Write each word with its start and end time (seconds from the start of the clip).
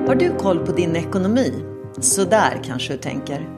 Har 0.06 0.14
du 0.14 0.34
koll 0.38 0.66
på 0.66 0.72
din 0.72 0.96
ekonomi? 0.96 1.52
Så 2.00 2.24
där 2.24 2.60
kanske 2.64 2.92
du 2.92 2.98
tänker. 2.98 3.48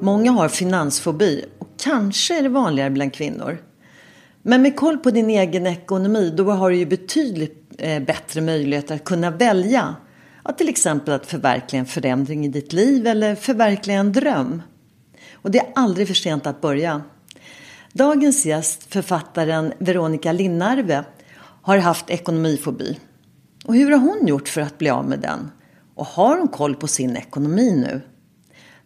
Många 0.00 0.30
har 0.30 0.48
finansfobi 0.48 1.44
och 1.58 1.68
kanske 1.78 2.38
är 2.38 2.42
det 2.42 2.48
vanligare 2.48 2.90
bland 2.90 3.14
kvinnor. 3.14 3.58
Men 4.42 4.62
med 4.62 4.76
koll 4.76 4.98
på 4.98 5.10
din 5.10 5.30
egen 5.30 5.66
ekonomi 5.66 6.34
då 6.36 6.50
har 6.50 6.70
du 6.70 6.76
ju 6.76 6.86
betydligt 6.86 7.59
Eh, 7.80 8.02
bättre 8.02 8.40
möjligheter 8.40 8.94
att 8.94 9.04
kunna 9.04 9.30
välja. 9.30 9.96
Ja, 10.44 10.52
till 10.52 10.68
exempel 10.68 11.14
att 11.14 11.26
förverkliga 11.26 11.80
en 11.80 11.86
förändring 11.86 12.46
i 12.46 12.48
ditt 12.48 12.72
liv 12.72 13.06
eller 13.06 13.34
förverkliga 13.34 13.98
en 13.98 14.12
dröm. 14.12 14.62
Och 15.32 15.50
det 15.50 15.58
är 15.58 15.72
aldrig 15.74 16.06
för 16.06 16.14
sent 16.14 16.46
att 16.46 16.60
börja. 16.60 17.02
Dagens 17.92 18.46
gäst, 18.46 18.92
författaren 18.92 19.72
Veronica 19.78 20.32
Linnarve, 20.32 21.04
har 21.62 21.78
haft 21.78 22.10
ekonomifobi. 22.10 22.98
Och 23.64 23.74
hur 23.74 23.90
har 23.90 23.98
hon 23.98 24.26
gjort 24.26 24.48
för 24.48 24.60
att 24.60 24.78
bli 24.78 24.90
av 24.90 25.08
med 25.08 25.20
den? 25.20 25.50
Och 25.94 26.06
har 26.06 26.38
hon 26.38 26.48
koll 26.48 26.74
på 26.74 26.88
sin 26.88 27.16
ekonomi 27.16 27.72
nu? 27.76 28.00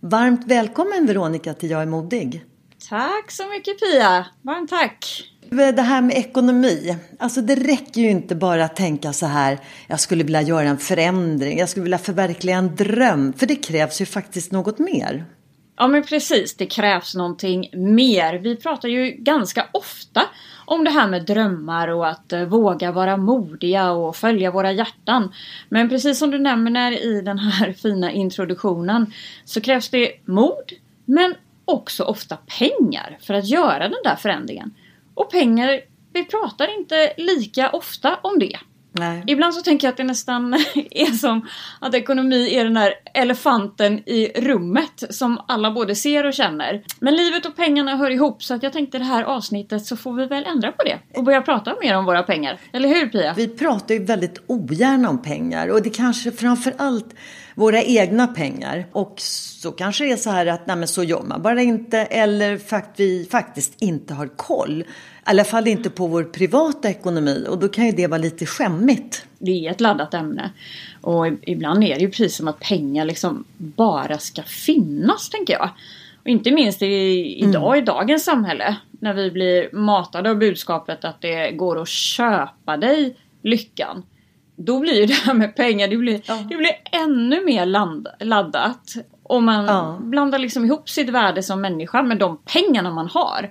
Varmt 0.01 0.47
välkommen 0.47 1.06
Veronica 1.06 1.55
till 1.55 1.70
Jag 1.70 1.83
är 1.83 1.86
modig. 1.86 2.45
Tack 2.88 3.30
så 3.30 3.48
mycket 3.48 3.80
Pia! 3.80 4.27
Varmt 4.42 4.70
tack! 4.70 5.30
Det 5.50 5.82
här 5.82 6.02
med 6.02 6.16
ekonomi, 6.16 6.96
alltså 7.18 7.40
det 7.40 7.54
räcker 7.54 8.00
ju 8.00 8.10
inte 8.10 8.34
bara 8.34 8.64
att 8.64 8.77
tänka 8.77 9.12
så 9.12 9.27
här, 9.27 9.58
jag 9.86 10.00
skulle 10.00 10.24
vilja 10.24 10.42
göra 10.42 10.68
en 10.68 10.78
förändring, 10.78 11.58
jag 11.58 11.68
skulle 11.68 11.82
vilja 11.82 11.98
förverkliga 11.98 12.56
en 12.56 12.77
dröm, 12.77 13.32
för 13.32 13.46
det 13.46 13.56
krävs 13.56 14.00
ju 14.00 14.06
faktiskt 14.06 14.52
något 14.52 14.78
mer. 14.78 15.24
Ja 15.77 15.88
men 15.88 16.02
precis, 16.02 16.56
det 16.56 16.66
krävs 16.66 17.14
någonting 17.14 17.70
mer. 17.72 18.34
Vi 18.34 18.56
pratar 18.56 18.89
ju 18.89 19.11
ganska 19.11 19.67
ofta 19.73 20.23
om 20.67 20.84
det 20.84 20.90
här 20.90 21.08
med 21.08 21.24
drömmar 21.27 21.89
och 21.89 22.08
att 22.08 22.33
uh, 22.33 22.44
våga 22.44 22.92
vara 22.92 23.17
modiga 23.17 23.90
och 23.90 24.17
följa 24.17 24.50
våra 24.50 24.73
hjärtan. 24.73 25.33
Men 25.68 25.89
precis 25.89 26.18
som 26.18 26.30
du 26.30 26.39
nämner 26.39 26.92
i 27.05 27.20
den 27.20 27.39
här 27.39 27.73
fina 27.83 28.11
introduktionen 28.11 29.12
så 29.44 29.61
krävs 29.61 29.89
det 29.89 30.12
mod 30.24 30.73
men 31.05 31.34
också 31.64 32.05
ofta 32.05 32.36
pengar 32.36 33.19
för 33.20 33.35
att 33.35 33.47
göra 33.47 33.89
den 33.89 34.02
där 34.05 34.17
förändringen. 34.17 34.75
Och 35.14 35.30
pengar, 35.30 35.80
vi 36.13 36.25
pratar 36.25 36.79
inte 36.79 37.13
lika 37.17 37.70
ofta 37.70 38.19
om 38.23 38.39
det. 38.39 38.58
Nej. 38.97 39.23
Ibland 39.27 39.55
så 39.55 39.63
tänker 39.63 39.86
jag 39.86 39.92
att 39.92 39.97
det 39.97 40.05
nästan 40.05 40.55
är 40.91 41.13
som 41.13 41.48
att 41.80 41.95
ekonomi 41.95 42.55
är 42.55 42.64
den 42.64 42.74
där 42.74 42.95
elefanten 43.14 44.08
i 44.08 44.33
rummet 44.36 45.05
som 45.11 45.41
alla 45.48 45.70
både 45.70 45.95
ser 45.95 46.27
och 46.27 46.35
känner. 46.35 46.83
Men 47.01 47.17
livet 47.17 47.47
och 47.47 47.57
pengarna 47.57 47.97
hör 47.97 48.11
ihop 48.11 48.42
så 48.42 48.55
att 48.55 48.63
jag 48.63 48.73
tänkte 48.73 48.98
det 48.98 49.05
här 49.05 49.23
avsnittet 49.23 49.86
så 49.86 49.97
får 49.97 50.13
vi 50.13 50.27
väl 50.27 50.45
ändra 50.45 50.73
på 50.73 50.83
det 50.83 50.98
och 51.19 51.24
börja 51.24 51.42
prata 51.42 51.74
mer 51.83 51.97
om 51.97 52.05
våra 52.05 52.23
pengar. 52.23 52.61
Eller 52.73 52.89
hur 52.89 53.07
Pia? 53.07 53.35
Vi 53.36 53.48
pratar 53.48 53.95
ju 53.95 54.05
väldigt 54.05 54.42
ogärna 54.47 55.11
om 55.11 55.23
pengar 55.23 55.69
och 55.69 55.83
det 55.83 55.91
kanske 55.91 56.30
framför 56.30 56.74
allt 56.79 57.14
våra 57.55 57.83
egna 57.83 58.27
pengar. 58.27 58.87
Och 58.92 59.15
så 59.20 59.73
kanske 59.73 60.05
det 60.05 60.13
är 60.13 60.17
så 60.17 60.31
här 60.31 60.47
att 60.47 60.67
nej 60.67 60.77
men 60.77 60.89
så 60.89 61.05
gör 61.05 61.23
man 61.23 61.42
bara 61.42 61.63
inte 61.63 61.98
eller 61.98 62.75
att 62.75 62.95
vi 62.97 63.29
faktiskt 63.31 63.83
inte 63.83 64.15
har 64.15 64.27
koll. 64.27 64.81
I 64.81 64.85
alla 65.25 65.45
fall 65.45 65.69
inte 65.69 65.91
på 65.91 66.07
vår 66.07 66.25
privata 66.25 66.91
ekonomi 66.91 67.47
och 67.48 67.59
då 67.59 67.69
kan 67.69 67.87
ju 67.87 67.92
det 67.92 68.07
vara 68.07 68.19
lite 68.19 68.47
skämmigt. 68.47 69.27
Det 69.39 69.67
är 69.67 69.70
ett 69.70 69.81
laddat 69.81 70.15
ämne. 70.15 70.51
Och 71.01 71.27
ibland 71.42 71.85
är 71.85 71.95
det 71.95 72.01
ju 72.01 72.09
precis 72.09 72.37
som 72.37 72.48
att 72.48 72.61
pengar 72.61 73.05
liksom 73.05 73.45
bara 73.57 74.19
ska 74.19 74.42
finnas 74.42 75.29
tänker 75.29 75.53
jag. 75.53 75.71
Och 76.23 76.29
inte 76.29 76.51
minst 76.51 76.83
i, 76.83 76.86
idag 77.39 77.73
mm. 77.73 77.83
i 77.83 77.86
dagens 77.86 78.25
samhälle. 78.25 78.77
När 78.91 79.15
vi 79.15 79.31
blir 79.31 79.69
matade 79.73 80.31
av 80.31 80.36
budskapet 80.36 81.05
att 81.05 81.21
det 81.21 81.51
går 81.51 81.83
att 81.83 81.89
köpa 81.89 82.77
dig 82.77 83.17
lyckan 83.42 84.03
då 84.57 84.81
blir 84.81 85.01
ju 85.01 85.07
det 85.07 85.15
här 85.15 85.35
med 85.35 85.57
pengar, 85.57 85.89
det 85.89 85.97
blir, 85.97 86.20
ja. 86.25 86.35
det 86.48 86.57
blir 86.57 86.73
ännu 86.92 87.45
mer 87.45 87.67
land, 87.67 88.09
laddat. 88.20 88.95
Och 89.23 89.42
man 89.42 89.65
ja. 89.65 89.98
blandar 90.01 90.39
liksom 90.39 90.65
ihop 90.65 90.91
sitt 90.91 91.09
värde 91.09 91.42
som 91.42 91.61
människa 91.61 92.03
med 92.03 92.19
de 92.19 92.39
pengarna 92.45 92.91
man 92.91 93.07
har. 93.07 93.51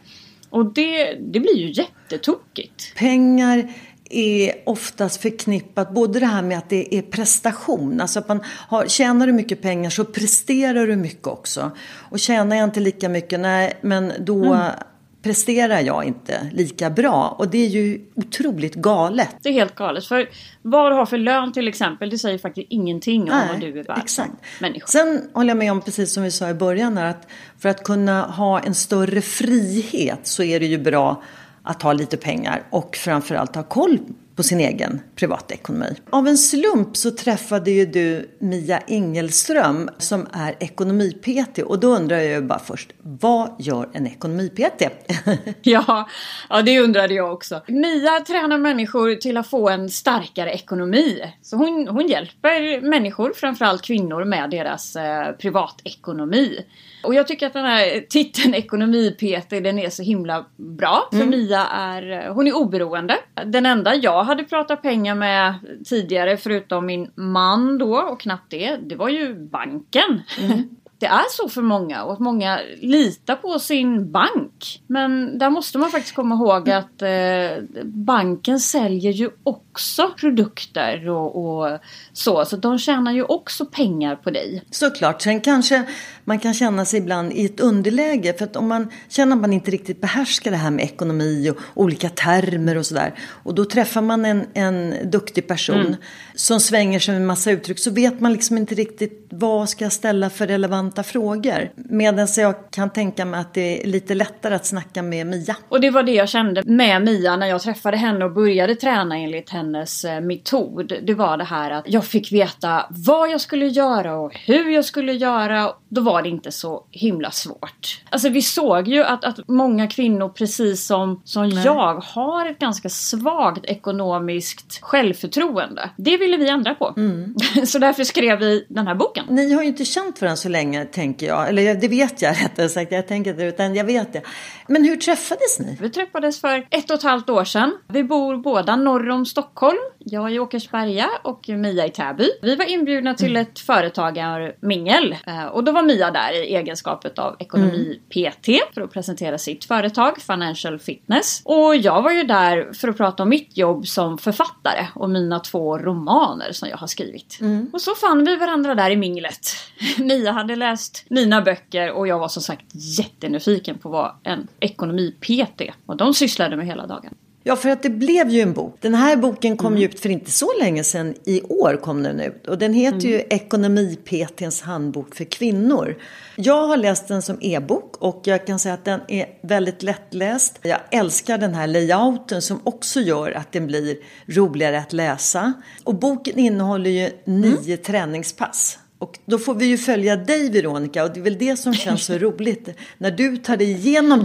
Och 0.49 0.73
det, 0.73 1.13
det 1.13 1.39
blir 1.39 1.57
ju 1.57 1.71
jättetokigt. 1.71 2.95
Pengar 2.95 3.73
är 4.09 4.53
oftast 4.65 5.21
förknippat 5.21 5.93
både 5.93 6.19
det 6.19 6.25
här 6.25 6.41
med 6.41 6.57
att 6.57 6.69
det 6.69 6.95
är 6.95 7.01
prestation, 7.01 8.01
alltså 8.01 8.19
att 8.19 8.27
man 8.27 8.43
har, 8.45 8.87
tjänar 8.87 9.27
du 9.27 9.33
mycket 9.33 9.61
pengar 9.61 9.89
så 9.89 10.05
presterar 10.05 10.87
du 10.87 10.95
mycket 10.95 11.27
också. 11.27 11.71
Och 12.09 12.19
tjänar 12.19 12.55
jag 12.55 12.63
inte 12.63 12.79
lika 12.79 13.09
mycket, 13.09 13.39
nej 13.39 13.79
men 13.81 14.13
då 14.19 14.43
mm 14.53 14.73
presterar 15.23 15.79
jag 15.79 16.03
inte 16.03 16.49
lika 16.53 16.89
bra. 16.89 17.35
Och 17.39 17.47
det 17.47 17.65
är 17.65 17.69
ju 17.69 18.01
otroligt 18.15 18.75
galet. 18.75 19.35
Det 19.41 19.49
är 19.49 19.53
helt 19.53 19.75
galet. 19.75 20.05
För 20.05 20.29
vad 20.61 20.91
du 20.91 20.95
har 20.95 21.05
för 21.05 21.17
lön 21.17 21.53
till 21.53 21.67
exempel, 21.67 22.09
det 22.09 22.17
säger 22.17 22.37
faktiskt 22.37 22.67
ingenting 22.69 23.21
om 23.21 23.27
Nej, 23.27 23.47
vad 23.51 23.59
du 23.59 23.79
är 23.79 23.83
värd 23.83 23.97
exakt. 24.03 24.31
människa. 24.61 24.87
Sen 24.87 25.21
håller 25.33 25.49
jag 25.49 25.57
med 25.57 25.71
om, 25.71 25.81
precis 25.81 26.13
som 26.13 26.23
vi 26.23 26.31
sa 26.31 26.49
i 26.49 26.53
början, 26.53 26.97
att 26.97 27.27
för 27.59 27.69
att 27.69 27.83
kunna 27.83 28.21
ha 28.21 28.59
en 28.59 28.75
större 28.75 29.21
frihet 29.21 30.19
så 30.23 30.43
är 30.43 30.59
det 30.59 30.65
ju 30.65 30.77
bra 30.77 31.23
att 31.63 31.81
ha 31.81 31.93
lite 31.93 32.17
pengar 32.17 32.63
och 32.69 32.95
framförallt 32.95 33.55
ha 33.55 33.63
koll 33.63 33.99
på 34.35 34.43
sin 34.43 34.59
egen 34.59 35.01
privatekonomi. 35.15 35.95
Av 36.09 36.27
en 36.27 36.37
slump 36.37 36.97
så 36.97 37.11
träffade 37.11 37.71
ju 37.71 37.85
du 37.85 38.29
Mia 38.39 38.81
Ingelström 38.87 39.89
som 39.97 40.27
är 40.33 40.55
ekonomi-PT 40.59 41.59
och 41.59 41.79
då 41.79 41.87
undrar 41.87 42.17
jag 42.17 42.25
ju 42.25 42.41
bara 42.41 42.59
först, 42.59 42.93
vad 43.01 43.55
gör 43.59 43.89
en 43.93 44.07
ekonomi-PT? 44.07 44.83
ja, 45.61 46.07
ja, 46.49 46.61
det 46.61 46.79
undrade 46.79 47.13
jag 47.13 47.33
också. 47.33 47.61
Mia 47.67 48.19
tränar 48.19 48.57
människor 48.57 49.15
till 49.15 49.37
att 49.37 49.47
få 49.47 49.69
en 49.69 49.89
starkare 49.89 50.51
ekonomi. 50.51 51.33
Så 51.41 51.57
hon, 51.57 51.87
hon 51.87 52.07
hjälper 52.07 52.81
människor, 52.81 53.33
framförallt 53.35 53.81
kvinnor, 53.81 54.25
med 54.25 54.49
deras 54.49 54.95
eh, 54.95 55.31
privatekonomi. 55.31 56.65
Och 57.03 57.15
jag 57.15 57.27
tycker 57.27 57.47
att 57.47 57.53
den 57.53 57.65
här 57.65 58.05
titeln 58.09 58.53
ekonomi-PT 58.53 59.49
den 59.49 59.79
är 59.79 59.89
så 59.89 60.03
himla 60.03 60.45
bra. 60.55 61.07
För 61.11 61.17
mm. 61.17 61.29
Mia 61.29 61.65
är, 61.65 62.29
hon 62.29 62.47
är 62.47 62.55
oberoende. 62.55 63.17
Den 63.45 63.65
enda 63.65 63.95
jag 63.95 64.22
hade 64.23 64.43
pratat 64.43 64.81
pengar 64.81 65.15
med 65.15 65.53
tidigare 65.85 66.37
förutom 66.37 66.85
min 66.85 67.11
man 67.15 67.77
då 67.77 67.97
och 67.97 68.19
knappt 68.19 68.51
det, 68.51 68.77
det 68.77 68.95
var 68.95 69.09
ju 69.09 69.35
banken. 69.49 70.21
Mm. 70.39 70.69
det 71.03 71.07
är 71.07 71.29
så 71.29 71.49
för 71.49 71.61
många 71.61 72.03
och 72.03 72.13
att 72.13 72.19
många 72.19 72.59
litar 72.81 73.35
på 73.35 73.59
sin 73.59 74.11
bank. 74.11 74.81
Men 74.87 75.37
där 75.37 75.49
måste 75.49 75.77
man 75.77 75.91
faktiskt 75.91 76.15
komma 76.15 76.35
ihåg 76.35 76.69
att 76.69 77.01
eh, 77.01 77.63
banken 77.83 78.59
säljer 78.59 79.11
ju 79.11 79.29
också 79.43 80.13
produkter 80.19 81.09
och, 81.09 81.45
och 81.45 81.79
så. 82.13 82.45
Så 82.45 82.55
de 82.55 82.79
tjänar 82.79 83.11
ju 83.11 83.23
också 83.23 83.65
pengar 83.65 84.15
på 84.15 84.29
dig. 84.31 84.63
Såklart. 84.71 85.21
Sen 85.21 85.41
kanske 85.41 85.83
man 86.25 86.39
kan 86.39 86.53
känna 86.53 86.85
sig 86.85 86.99
ibland 86.99 87.33
i 87.33 87.45
ett 87.45 87.59
underläge. 87.59 88.33
För 88.37 88.45
att 88.45 88.55
om 88.55 88.67
man 88.67 88.87
känner 89.09 89.35
att 89.35 89.41
man 89.41 89.53
inte 89.53 89.71
riktigt 89.71 90.01
behärskar 90.01 90.51
det 90.51 90.57
här 90.57 90.71
med 90.71 90.85
ekonomi 90.85 91.49
och 91.49 91.57
olika 91.73 92.09
termer 92.09 92.77
och 92.77 92.85
sådär. 92.85 93.13
Och 93.43 93.55
då 93.55 93.65
träffar 93.65 94.01
man 94.01 94.25
en, 94.25 94.45
en 94.53 94.95
duktig 95.11 95.47
person 95.47 95.79
mm. 95.79 95.95
som 96.35 96.59
svänger 96.59 96.99
sig 96.99 97.11
med 97.13 97.21
en 97.21 97.27
massa 97.27 97.51
uttryck. 97.51 97.79
Så 97.79 97.91
vet 97.91 98.19
man 98.19 98.33
liksom 98.33 98.57
inte 98.57 98.75
riktigt 98.75 99.27
vad 99.29 99.69
ska 99.69 99.85
jag 99.85 99.91
ställa 99.91 100.29
för 100.29 100.47
relevanta 100.47 101.03
frågor. 101.03 101.69
Medan 101.75 102.27
jag 102.37 102.55
kan 102.71 102.89
tänka 102.89 103.25
mig 103.25 103.39
att 103.39 103.53
det 103.53 103.83
är 103.83 103.87
lite 103.87 104.15
lättare 104.15 104.55
att 104.55 104.65
snacka 104.65 105.01
med 105.01 105.27
Mia. 105.27 105.55
Och 105.69 105.81
det 105.81 105.89
var 105.89 106.03
det 106.03 106.11
jag 106.11 106.29
kände 106.29 106.63
med 106.65 107.01
Mia 107.01 107.35
när 107.35 107.47
jag 107.47 107.61
träffade 107.61 107.97
henne 107.97 108.25
och 108.25 108.31
började 108.31 108.75
träna 108.75 109.17
enligt 109.17 109.49
hennes 109.49 110.05
eh, 110.05 110.21
metod. 110.21 110.93
Det 111.03 111.13
var 111.13 111.37
det 111.37 111.43
här 111.43 111.71
att 111.71 111.83
jag 111.87 112.05
fick 112.05 112.31
veta 112.31 112.85
vad 112.89 113.31
jag 113.31 113.41
skulle 113.41 113.65
göra 113.67 114.15
och 114.15 114.35
hur 114.35 114.69
jag 114.69 114.85
skulle 114.85 115.13
göra. 115.13 115.71
Då 115.89 116.01
var 116.01 116.12
det 116.21 116.29
inte 116.29 116.51
så 116.51 116.85
himla 116.91 117.31
svårt. 117.31 118.01
Alltså 118.09 118.29
vi 118.29 118.41
såg 118.41 118.87
ju 118.87 119.03
att, 119.03 119.25
att 119.25 119.47
många 119.47 119.87
kvinnor 119.87 120.29
precis 120.29 120.85
som, 120.85 121.21
som 121.25 121.49
jag 121.49 121.95
har 121.95 122.45
ett 122.45 122.59
ganska 122.59 122.89
svagt 122.89 123.65
ekonomiskt 123.65 124.79
självförtroende. 124.81 125.89
Det 125.97 126.17
ville 126.17 126.37
vi 126.37 126.49
ändra 126.49 126.75
på. 126.75 126.93
Mm. 126.97 127.35
så 127.65 127.79
därför 127.79 128.03
skrev 128.03 128.39
vi 128.39 128.65
den 128.69 128.87
här 128.87 128.95
boken. 128.95 129.25
Ni 129.29 129.53
har 129.53 129.61
ju 129.61 129.67
inte 129.67 129.85
känt 129.85 130.21
varandra 130.21 130.35
så 130.35 130.49
länge 130.49 130.85
tänker 130.85 131.27
jag. 131.27 131.49
Eller 131.49 131.75
det 131.75 131.87
vet 131.87 132.21
jag 132.21 132.31
rättare 132.31 132.69
sagt. 132.69 132.91
Jag 132.91 133.07
tänker 133.07 133.33
det 133.33 133.43
utan 133.43 133.75
jag 133.75 133.85
vet 133.85 134.13
det. 134.13 134.21
Men 134.67 134.83
hur 134.83 134.95
träffades 134.95 135.59
ni? 135.59 135.77
Vi 135.81 135.89
träffades 135.89 136.41
för 136.41 136.67
ett 136.69 136.89
och 136.89 136.97
ett 136.97 137.03
halvt 137.03 137.29
år 137.29 137.43
sedan. 137.43 137.77
Vi 137.87 138.03
bor 138.03 138.37
båda 138.37 138.75
norr 138.75 139.09
om 139.09 139.25
Stockholm. 139.25 139.77
Jag 139.99 140.33
i 140.33 140.39
Åkersberga 140.39 141.09
och 141.23 141.49
Mia 141.49 141.85
i 141.85 141.89
Täby. 141.89 142.29
Vi 142.41 142.55
var 142.55 142.65
inbjudna 142.65 143.13
till 143.13 143.29
mm. 143.29 143.41
ett 143.41 143.59
företagarmingel. 143.59 145.15
Eh, 145.27 145.45
och 145.45 145.63
då 145.63 145.71
var 145.71 145.83
Mia 145.83 146.11
där 146.11 146.43
i 146.43 146.55
egenskapet 146.55 147.19
av 147.19 147.35
ekonomi-PT 147.39 148.49
för 148.73 148.81
att 148.81 148.91
presentera 148.91 149.37
sitt 149.37 149.65
företag 149.65 150.21
Financial 150.21 150.79
Fitness. 150.79 151.41
Och 151.45 151.75
jag 151.75 152.01
var 152.01 152.11
ju 152.11 152.23
där 152.23 152.73
för 152.73 152.87
att 152.87 152.97
prata 152.97 153.23
om 153.23 153.29
mitt 153.29 153.57
jobb 153.57 153.87
som 153.87 154.17
författare 154.17 154.87
och 154.95 155.09
mina 155.09 155.39
två 155.39 155.77
romaner 155.77 156.51
som 156.51 156.69
jag 156.69 156.77
har 156.77 156.87
skrivit. 156.87 157.37
Mm. 157.41 157.69
Och 157.73 157.81
så 157.81 157.95
fann 157.95 158.25
vi 158.25 158.35
varandra 158.35 158.75
där 158.75 158.89
i 158.89 158.95
minglet. 158.95 159.47
Mia 159.97 160.31
hade 160.31 160.55
läst 160.55 161.05
mina 161.09 161.41
böcker 161.41 161.91
och 161.91 162.07
jag 162.07 162.19
var 162.19 162.27
som 162.27 162.41
sagt 162.41 162.65
jättenyfiken 162.73 163.77
på 163.77 163.89
vad 163.89 164.11
en 164.23 164.47
ekonomi-PT 164.63 165.61
och 165.85 165.97
de 165.97 166.13
sysslade 166.13 166.57
med 166.57 166.65
hela 166.65 166.87
dagen. 166.87 167.15
Ja, 167.45 167.55
för 167.55 167.69
att 167.69 167.83
det 167.83 167.89
blev 167.89 168.29
ju 168.29 168.41
en 168.41 168.53
bok. 168.53 168.77
Den 168.81 168.95
här 168.95 169.17
boken 169.17 169.57
kom 169.57 169.67
mm. 169.67 169.79
ju 169.79 169.85
ut 169.85 169.99
för 169.99 170.09
inte 170.09 170.31
så 170.31 170.53
länge 170.59 170.83
sedan. 170.83 171.15
I 171.25 171.41
år 171.41 171.79
kom 171.83 172.03
den 172.03 172.19
ut. 172.19 172.47
Och 172.47 172.57
den 172.57 172.73
heter 172.73 173.07
mm. 173.07 173.11
ju 173.11 173.23
Ekonomi-PTns 173.29 174.61
handbok 174.61 175.15
för 175.15 175.23
kvinnor. 175.23 175.97
Jag 176.35 176.67
har 176.67 176.77
läst 176.77 177.07
den 177.07 177.21
som 177.21 177.37
e-bok 177.41 177.97
och 177.97 178.21
jag 178.23 178.47
kan 178.47 178.59
säga 178.59 178.73
att 178.73 178.85
den 178.85 178.99
är 179.07 179.25
väldigt 179.41 179.83
lättläst. 179.83 180.59
Jag 180.61 180.79
älskar 180.91 181.37
den 181.37 181.53
här 181.53 181.67
layouten 181.67 182.41
som 182.41 182.59
också 182.63 182.99
gör 182.99 183.31
att 183.31 183.51
den 183.51 183.67
blir 183.67 183.97
roligare 184.27 184.79
att 184.79 184.93
läsa. 184.93 185.53
Och 185.83 185.95
boken 185.95 186.39
innehåller 186.39 186.89
ju 186.89 187.09
nio 187.25 187.73
mm. 187.73 187.77
träningspass. 187.77 188.79
Och 189.03 189.19
då 189.25 189.37
får 189.37 189.55
vi 189.55 189.65
ju 189.65 189.77
följa 189.77 190.15
dig 190.15 190.49
Veronica 190.49 191.03
och 191.03 191.13
det 191.13 191.19
är 191.19 191.23
väl 191.23 191.37
det 191.37 191.57
som 191.57 191.73
känns 191.73 192.05
så 192.05 192.17
roligt. 192.17 192.69
När 192.97 193.11
du 193.11 193.37
tar 193.37 193.57
dig 193.57 193.71
igenom 193.71 194.23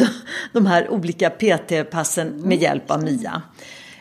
de, 0.52 0.66
här 0.66 0.90
olika 0.90 1.30
PT-passen 1.30 2.28
med 2.28 2.62
hjälp 2.62 2.90
av 2.90 3.02
Mia. 3.02 3.42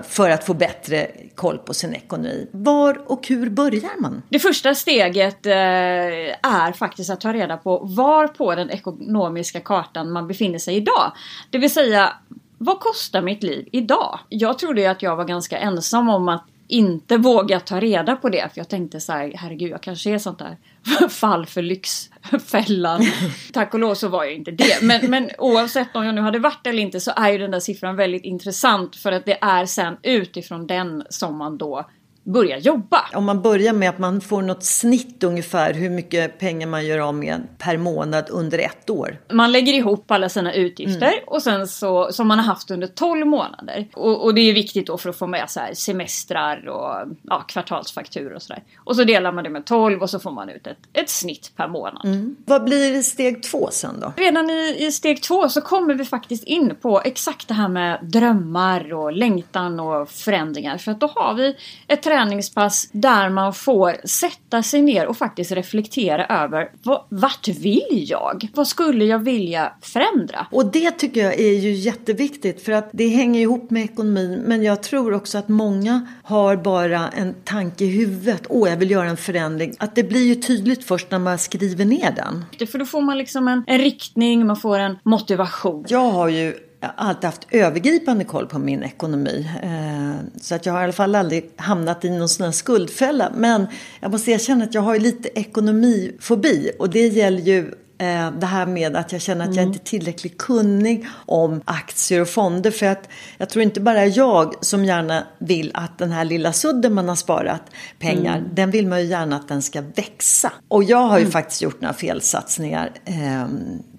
För 0.03 0.29
att 0.29 0.44
få 0.44 0.53
bättre 0.53 1.12
koll 1.35 1.57
på 1.57 1.74
sin 1.74 1.94
ekonomi. 1.94 2.47
Var 2.51 3.12
och 3.12 3.27
hur 3.27 3.50
börjar 3.50 4.01
man? 4.01 4.21
Det 4.29 4.39
första 4.39 4.75
steget 4.75 5.45
eh, 5.45 5.53
är 5.53 6.71
faktiskt 6.71 7.09
att 7.09 7.21
ta 7.21 7.33
reda 7.33 7.57
på 7.57 7.77
var 7.77 8.27
på 8.27 8.56
den 8.56 8.69
ekonomiska 8.69 9.59
kartan 9.59 10.12
man 10.12 10.27
befinner 10.27 10.59
sig 10.59 10.75
idag. 10.75 11.12
Det 11.50 11.57
vill 11.57 11.73
säga, 11.73 12.13
vad 12.57 12.80
kostar 12.80 13.21
mitt 13.21 13.44
liv 13.44 13.69
idag? 13.71 14.19
Jag 14.30 14.59
trodde 14.59 14.91
att 14.91 15.01
jag 15.01 15.15
var 15.15 15.25
ganska 15.25 15.57
ensam 15.57 16.09
om 16.09 16.30
att 16.30 16.44
inte 16.67 17.17
våga 17.17 17.59
ta 17.59 17.79
reda 17.79 18.15
på 18.15 18.29
det. 18.29 18.53
För 18.53 18.59
jag 18.59 18.69
tänkte 18.69 18.99
så 18.99 19.11
här, 19.11 19.31
herregud 19.35 19.71
jag 19.71 19.81
kanske 19.81 20.09
är 20.09 20.17
sånt 20.17 20.39
där 20.39 20.57
fall 21.09 21.45
för 21.45 21.61
Lyxfällan. 21.61 23.05
Tack 23.53 23.73
och 23.73 23.79
lov 23.79 23.95
så 23.95 24.07
var 24.07 24.23
jag 24.23 24.33
inte 24.33 24.51
det. 24.51 24.81
Men, 24.81 25.09
men 25.09 25.29
oavsett 25.37 25.95
om 25.95 26.05
jag 26.05 26.15
nu 26.15 26.21
hade 26.21 26.39
varit 26.39 26.67
eller 26.67 26.81
inte 26.81 26.99
så 26.99 27.11
är 27.15 27.31
ju 27.31 27.37
den 27.37 27.51
där 27.51 27.59
siffran 27.59 27.95
väldigt 27.95 28.23
intressant. 28.23 28.95
För 28.95 29.11
att 29.11 29.25
det 29.25 29.37
är 29.41 29.65
sen 29.65 29.97
utifrån 30.03 30.67
den 30.67 31.03
som 31.09 31.37
man 31.37 31.57
då 31.57 31.89
börja 32.27 32.57
jobba. 32.57 33.06
Om 33.13 33.25
man 33.25 33.41
börjar 33.41 33.74
med 33.74 33.89
att 33.89 34.00
man 34.00 34.21
får 34.21 34.41
något 34.41 34.63
snitt 34.63 35.24
ungefär 35.24 35.74
hur 35.74 35.89
mycket 35.89 36.39
pengar 36.39 36.68
man 36.68 36.85
gör 36.85 37.00
av 37.00 37.15
med 37.15 37.47
per 37.57 37.77
månad 37.77 38.25
under 38.29 38.59
ett 38.59 38.89
år. 38.89 39.18
Man 39.31 39.51
lägger 39.51 39.74
ihop 39.74 40.12
alla 40.12 40.29
sina 40.29 40.53
utgifter 40.53 41.07
mm. 41.07 41.19
och 41.27 41.44
sen 41.44 41.68
så 41.68 42.12
som 42.12 42.27
man 42.27 42.39
har 42.39 42.45
haft 42.45 42.71
under 42.71 42.88
12 42.88 43.27
månader. 43.27 43.88
Och, 43.94 44.24
och, 44.24 44.33
det 44.33 44.41
är 44.41 44.53
viktigt 44.53 44.88
då 44.88 44.97
för 44.97 45.09
att 45.09 45.18
få 45.18 45.27
med 45.27 45.50
så 45.50 45.59
semestrar 45.74 46.68
och 46.68 47.07
ja, 47.21 47.45
kvartalsfakturor 47.47 48.33
och 48.33 48.41
sådär. 48.41 48.63
Och 48.77 48.95
så 48.95 49.03
delar 49.03 49.31
man 49.31 49.44
det 49.44 49.50
med 49.50 49.65
12 49.65 50.01
och 50.01 50.09
så 50.09 50.19
får 50.19 50.31
man 50.31 50.50
ut 50.50 50.68
ett, 50.68 50.77
ett 50.94 51.09
snitt 51.09 51.51
per 51.56 51.68
månad. 51.68 52.06
Mm. 52.06 52.35
Vad 52.45 52.63
blir 52.63 53.01
steg 53.01 53.44
två 53.44 53.69
sen 53.71 54.00
då? 54.00 54.13
Redan 54.18 54.50
i, 54.50 54.75
i 54.80 54.91
steg 54.91 55.23
två 55.23 55.50
så 55.50 55.62
kommer 55.62 55.94
vi 55.94 56.06
faktiskt 56.06 56.44
in 56.44 56.75
på 56.81 57.01
exakt 57.06 57.47
det 57.47 57.53
här 57.53 57.68
med 57.69 58.00
drömmar 58.01 58.94
och 58.94 59.13
längtan 59.13 59.80
och 59.80 60.09
förändringar. 60.09 60.77
För 60.77 60.91
att 60.91 61.00
då 61.00 61.07
har 61.15 61.33
vi 61.33 61.56
ett 61.88 62.01
träningspass 62.17 62.89
där 62.91 63.29
man 63.29 63.53
får 63.53 64.07
sätta 64.07 64.63
sig 64.63 64.81
ner 64.81 65.07
och 65.07 65.17
faktiskt 65.17 65.51
reflektera 65.51 66.25
över 66.25 66.69
vart 67.09 67.47
vill 67.47 68.05
jag? 68.07 68.47
Vad 68.53 68.67
skulle 68.67 69.05
jag 69.05 69.19
vilja 69.19 69.73
förändra? 69.81 70.47
Och 70.51 70.71
det 70.71 70.91
tycker 70.91 71.23
jag 71.23 71.33
är 71.39 71.53
ju 71.53 71.71
jätteviktigt 71.71 72.61
för 72.61 72.71
att 72.71 72.89
det 72.93 73.07
hänger 73.07 73.41
ihop 73.41 73.69
med 73.69 73.83
ekonomin 73.83 74.43
men 74.45 74.63
jag 74.63 74.83
tror 74.83 75.13
också 75.13 75.37
att 75.37 75.47
många 75.47 76.07
har 76.23 76.55
bara 76.55 77.07
en 77.07 77.33
tanke 77.43 77.83
i 77.83 77.87
huvudet. 77.87 78.41
Åh, 78.49 78.69
jag 78.69 78.77
vill 78.77 78.91
göra 78.91 79.09
en 79.09 79.17
förändring. 79.17 79.73
Att 79.79 79.95
det 79.95 80.03
blir 80.03 80.25
ju 80.25 80.35
tydligt 80.35 80.83
först 80.83 81.11
när 81.11 81.19
man 81.19 81.37
skriver 81.37 81.85
ner 81.85 82.11
den. 82.11 82.67
För 82.67 82.79
då 82.79 82.85
får 82.85 83.01
man 83.01 83.17
liksom 83.17 83.47
en, 83.47 83.63
en 83.67 83.77
riktning, 83.77 84.47
man 84.47 84.57
får 84.57 84.79
en 84.79 84.97
motivation. 85.03 85.85
Jag 85.87 86.11
har 86.11 86.27
ju 86.27 86.53
alltid 86.79 87.25
haft 87.25 87.47
övergripande 87.51 88.24
koll 88.24 88.47
på 88.47 88.59
min 88.59 88.83
ekonomi. 88.83 89.50
Eh, 89.63 90.39
så 90.41 90.56
att 90.56 90.65
jag 90.65 90.74
har 90.74 90.81
i 90.81 90.83
alla 90.83 90.94
fall 90.94 91.15
aldrig 91.15 91.51
hamnat 91.56 92.06
i 92.06 92.09
någon 92.09 92.29
sån 92.29 92.45
här 92.45 92.51
skuldfälla. 92.51 93.31
Men 93.35 93.68
jag 94.00 94.12
måste 94.12 94.31
erkänna 94.31 94.63
att 94.63 94.74
jag 94.74 94.81
har 94.81 95.00
lite 95.00 95.39
ekonomifobi. 95.39 96.71
Och 96.79 96.89
det 96.89 97.07
gäller 97.07 97.41
ju 97.41 97.59
eh, 97.97 98.31
det 98.31 98.45
här 98.45 98.65
med 98.65 98.95
att 98.95 99.12
jag 99.12 99.21
känner 99.21 99.45
att 99.45 99.56
jag 99.56 99.63
mm. 99.63 99.74
inte 99.74 99.83
är 99.83 99.89
tillräckligt 99.89 100.38
kunnig 100.38 101.07
om 101.25 101.62
aktier 101.65 102.21
och 102.21 102.29
fonder. 102.29 102.71
För 102.71 102.85
att 102.85 103.09
jag 103.38 103.50
tror 103.50 103.63
inte 103.63 103.81
bara 103.81 104.06
jag 104.06 104.65
som 104.65 104.85
gärna 104.85 105.27
vill 105.38 105.71
att 105.73 105.97
den 105.97 106.12
här 106.12 106.25
lilla 106.25 106.53
sudden 106.53 106.94
man 106.94 107.09
har 107.09 107.15
sparat 107.15 107.62
pengar, 108.00 108.38
mm. 108.38 108.50
den 108.53 108.71
vill 108.71 108.88
man 108.88 109.01
ju 109.01 109.07
gärna 109.07 109.35
att 109.35 109.47
den 109.47 109.62
ska 109.62 109.81
växa. 109.81 110.51
Och 110.68 110.83
jag 110.83 110.97
har 111.07 111.18
ju 111.18 111.23
mm. 111.23 111.31
faktiskt 111.31 111.61
gjort 111.61 111.81
några 111.81 111.94
felsatsningar 111.94 112.92
eh, 113.06 113.47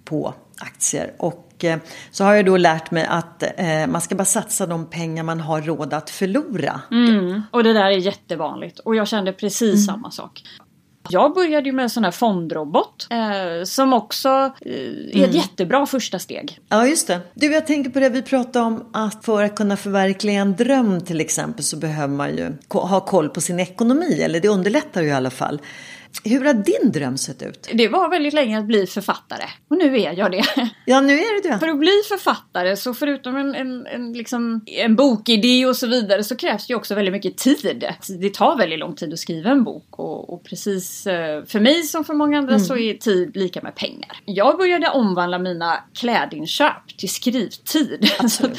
på 0.05 0.35
aktier. 0.59 1.13
Och 1.19 1.48
Eh, 1.65 1.79
så 2.11 2.25
har 2.25 2.35
jag 2.35 2.47
då 2.47 2.57
lärt 2.57 2.91
mig 2.91 3.07
att 3.09 3.43
eh, 3.43 3.87
man 3.89 4.01
ska 4.01 4.15
bara 4.15 4.25
satsa 4.25 4.67
de 4.67 4.91
pengar 4.91 5.23
man 5.23 5.41
har 5.41 5.63
råd 5.63 5.95
att 5.95 6.11
förlora. 6.11 6.81
Mm. 6.91 7.43
Och 7.51 7.65
det 7.65 7.73
där 7.73 7.85
är 7.85 7.91
jättevanligt 7.91 8.79
och 8.79 8.95
jag 8.95 9.09
kände 9.09 9.33
precis 9.33 9.75
mm. 9.75 9.79
samma 9.79 10.11
sak. 10.11 10.43
Jag 11.11 11.35
började 11.35 11.69
ju 11.69 11.73
med 11.73 11.83
en 11.83 11.91
sån 11.91 12.05
här 12.05 12.11
fondrobot 12.11 13.07
eh, 13.11 13.65
som 13.65 13.93
också 13.93 14.29
eh, 14.29 14.73
är 14.73 15.09
ett 15.09 15.15
mm. 15.15 15.31
jättebra 15.31 15.87
första 15.87 16.19
steg. 16.19 16.59
Ja, 16.69 16.87
just 16.87 17.07
det. 17.07 17.21
Du, 17.35 17.53
jag 17.53 17.67
tänker 17.67 17.91
på 17.91 18.01
det 18.01 18.09
vi 18.09 18.23
pratade 18.23 18.65
om 18.65 18.85
att 18.93 19.25
för 19.25 19.43
att 19.43 19.57
kunna 19.57 19.77
förverkliga 19.77 20.41
en 20.41 20.57
dröm 20.57 21.01
till 21.01 21.21
exempel 21.21 21.65
så 21.65 21.77
behöver 21.77 22.15
man 22.15 22.37
ju 22.37 22.53
ha 22.69 23.01
koll 23.01 23.29
på 23.29 23.41
sin 23.41 23.61
ekonomi, 23.61 24.23
eller 24.23 24.41
det 24.41 24.49
underlättar 24.49 25.03
ju 25.03 25.09
i 25.09 25.13
alla 25.13 25.31
fall. 25.31 25.61
Hur 26.25 26.45
har 26.45 26.55
din 26.55 26.93
dröm 26.93 27.19
sett 27.19 27.43
ut? 27.43 27.69
Det 27.75 27.89
var 27.89 28.09
väldigt 28.09 28.35
länge 28.35 28.59
att 28.59 28.65
bli 28.65 28.87
författare. 28.87 29.45
Och 29.69 29.79
nu 29.79 30.01
är 30.01 30.13
jag 30.19 30.31
det. 30.31 30.45
Ja, 30.85 31.01
nu 31.01 31.13
är 31.13 31.43
du 31.43 31.49
det. 31.49 31.59
För 31.59 31.69
att 31.69 31.79
bli 31.79 32.03
författare 32.09 32.77
så 32.77 32.95
förutom 32.95 33.37
en, 33.37 33.55
en, 33.55 33.87
en, 33.87 34.13
liksom, 34.13 34.61
en 34.67 34.97
bokidé 34.97 35.67
och 35.67 35.77
så 35.77 35.87
vidare 35.87 36.25
så 36.25 36.37
krävs 36.37 36.67
det 36.67 36.73
ju 36.73 36.77
också 36.77 36.95
väldigt 36.95 37.13
mycket 37.13 37.37
tid. 37.37 37.85
Det 38.21 38.35
tar 38.35 38.57
väldigt 38.57 38.79
lång 38.79 38.95
tid 38.95 39.13
att 39.13 39.19
skriva 39.19 39.51
en 39.51 39.65
bok 39.65 39.87
och, 39.91 40.33
och 40.33 40.45
precis 40.45 41.07
eh, 41.07 41.45
för 41.45 41.61
mig 41.61 41.83
som 41.83 42.05
för 42.05 42.15
många 42.15 42.39
andra 42.39 42.55
mm. 42.55 42.65
så 42.65 42.77
är 42.77 42.95
tid 42.95 43.37
lika 43.37 43.63
med 43.63 43.75
pengar. 43.75 44.21
Jag 44.25 44.59
började 44.59 44.89
omvandla 44.89 45.39
mina 45.39 45.85
klädinköp 45.95 46.99
till 46.99 47.09
skrivtid. 47.09 48.11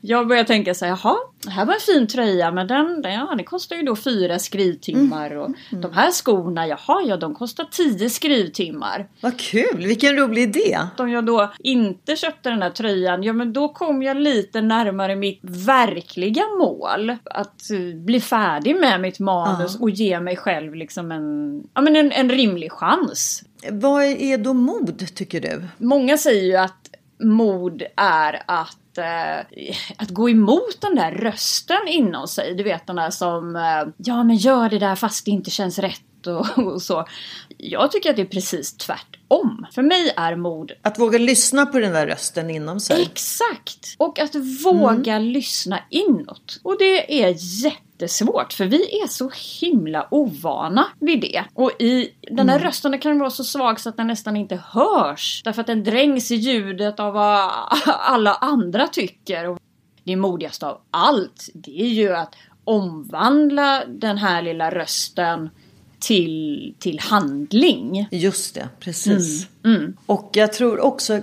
Jag 0.00 0.28
börjar 0.28 0.44
tänka 0.44 0.74
så 0.74 0.84
här, 0.84 0.98
jaha, 1.02 1.16
det 1.44 1.50
här 1.50 1.64
var 1.66 1.74
en 1.74 1.80
fin 1.80 2.06
tröja 2.06 2.50
men 2.52 2.66
den, 2.66 3.02
den, 3.02 3.12
ja, 3.12 3.34
den 3.36 3.44
kostar 3.44 3.76
ju 3.76 3.82
då 3.82 3.96
fyra 3.96 4.38
skrivtimmar 4.38 5.36
och 5.36 5.50
Mm. 5.70 5.80
de 5.82 5.92
här 5.92 6.10
skorna, 6.10 6.66
jaha, 6.66 7.02
ja 7.06 7.16
de 7.16 7.34
kostar 7.34 7.66
tio 7.70 8.10
skrivtimmar. 8.10 9.08
Vad 9.20 9.38
kul, 9.38 9.86
vilken 9.86 10.16
rolig 10.16 10.42
idé. 10.42 10.78
Om 10.98 11.10
jag 11.10 11.26
då 11.26 11.52
inte 11.58 12.16
köpte 12.16 12.50
den 12.50 12.62
här 12.62 12.70
tröjan, 12.70 13.22
ja 13.22 13.32
men 13.32 13.52
då 13.52 13.68
kom 13.68 14.02
jag 14.02 14.16
lite 14.16 14.60
närmare 14.60 15.16
mitt 15.16 15.40
verkliga 15.42 16.42
mål. 16.58 17.16
Att 17.24 17.70
eh, 17.70 17.96
bli 17.96 18.20
färdig 18.20 18.76
med 18.80 19.00
mitt 19.00 19.18
manus 19.18 19.80
och 19.80 19.90
ge 19.90 20.20
mig 20.20 20.36
själv 20.36 20.74
liksom 20.74 21.12
en, 21.12 21.62
ja, 21.74 21.80
men 21.80 21.96
en, 21.96 22.12
en 22.12 22.30
rimlig 22.30 22.72
chans. 22.72 23.42
Vad 23.70 24.04
är 24.04 24.38
då 24.38 24.52
mod, 24.54 25.14
tycker 25.14 25.40
du? 25.40 25.62
Många 25.78 26.18
säger 26.18 26.42
ju 26.44 26.56
att 26.56 26.76
mod 27.22 27.82
är 27.96 28.42
att, 28.46 28.76
Eh, 29.00 29.40
att 29.96 30.10
gå 30.10 30.30
emot 30.30 30.80
den 30.80 30.94
där 30.94 31.12
rösten 31.12 31.88
inom 31.88 32.28
sig. 32.28 32.54
Du 32.54 32.62
vet 32.62 32.86
den 32.86 32.96
där 32.96 33.10
som, 33.10 33.56
eh, 33.56 33.92
ja 33.96 34.24
men 34.24 34.36
gör 34.36 34.68
det 34.68 34.78
där 34.78 34.94
fast 34.94 35.24
det 35.24 35.30
inte 35.30 35.50
känns 35.50 35.78
rätt 35.78 36.26
och, 36.26 36.58
och 36.58 36.82
så. 36.82 37.04
Jag 37.62 37.92
tycker 37.92 38.10
att 38.10 38.16
det 38.16 38.22
är 38.22 38.26
precis 38.26 38.76
tvärtom. 38.76 39.66
För 39.72 39.82
mig 39.82 40.12
är 40.16 40.36
mod 40.36 40.72
Att 40.82 40.98
våga 40.98 41.18
lyssna 41.18 41.66
på 41.66 41.78
den 41.78 41.92
där 41.92 42.06
rösten 42.06 42.50
inom 42.50 42.80
sig. 42.80 43.02
Exakt! 43.02 43.94
Och 43.98 44.18
att 44.18 44.34
våga 44.64 45.18
lyssna 45.18 45.78
inåt. 45.90 46.60
Och 46.62 46.76
det 46.78 47.22
är 47.22 47.34
jättesvårt 47.64 48.52
för 48.52 48.64
vi 48.64 49.00
är 49.02 49.06
så 49.06 49.30
himla 49.60 50.08
ovana 50.10 50.86
vid 51.00 51.20
det. 51.20 51.44
Och 51.54 51.70
i 51.78 52.10
den 52.20 52.48
här 52.48 52.58
rösten 52.58 52.90
den 52.90 53.00
kan 53.00 53.18
vara 53.18 53.30
så 53.30 53.44
svag 53.44 53.80
så 53.80 53.88
att 53.88 53.96
den 53.96 54.06
nästan 54.06 54.36
inte 54.36 54.62
hörs. 54.72 55.42
Därför 55.44 55.60
att 55.60 55.66
den 55.66 55.84
drängs 55.84 56.30
i 56.30 56.36
ljudet 56.36 57.00
av 57.00 57.12
vad 57.12 57.50
alla 57.86 58.34
andra 58.34 58.86
tycker. 58.86 59.48
Och 59.48 59.58
det 60.04 60.16
modigaste 60.16 60.66
av 60.66 60.80
allt 60.90 61.48
det 61.54 61.80
är 61.80 61.88
ju 61.88 62.16
att 62.16 62.34
omvandla 62.64 63.84
den 63.86 64.18
här 64.18 64.42
lilla 64.42 64.70
rösten 64.70 65.50
till, 66.00 66.74
till 66.78 67.00
handling. 67.00 68.08
Just 68.10 68.54
det, 68.54 68.68
precis. 68.80 69.46
Mm. 69.64 69.96
Och 70.06 70.30
jag 70.32 70.52
tror 70.52 70.80
också, 70.80 71.20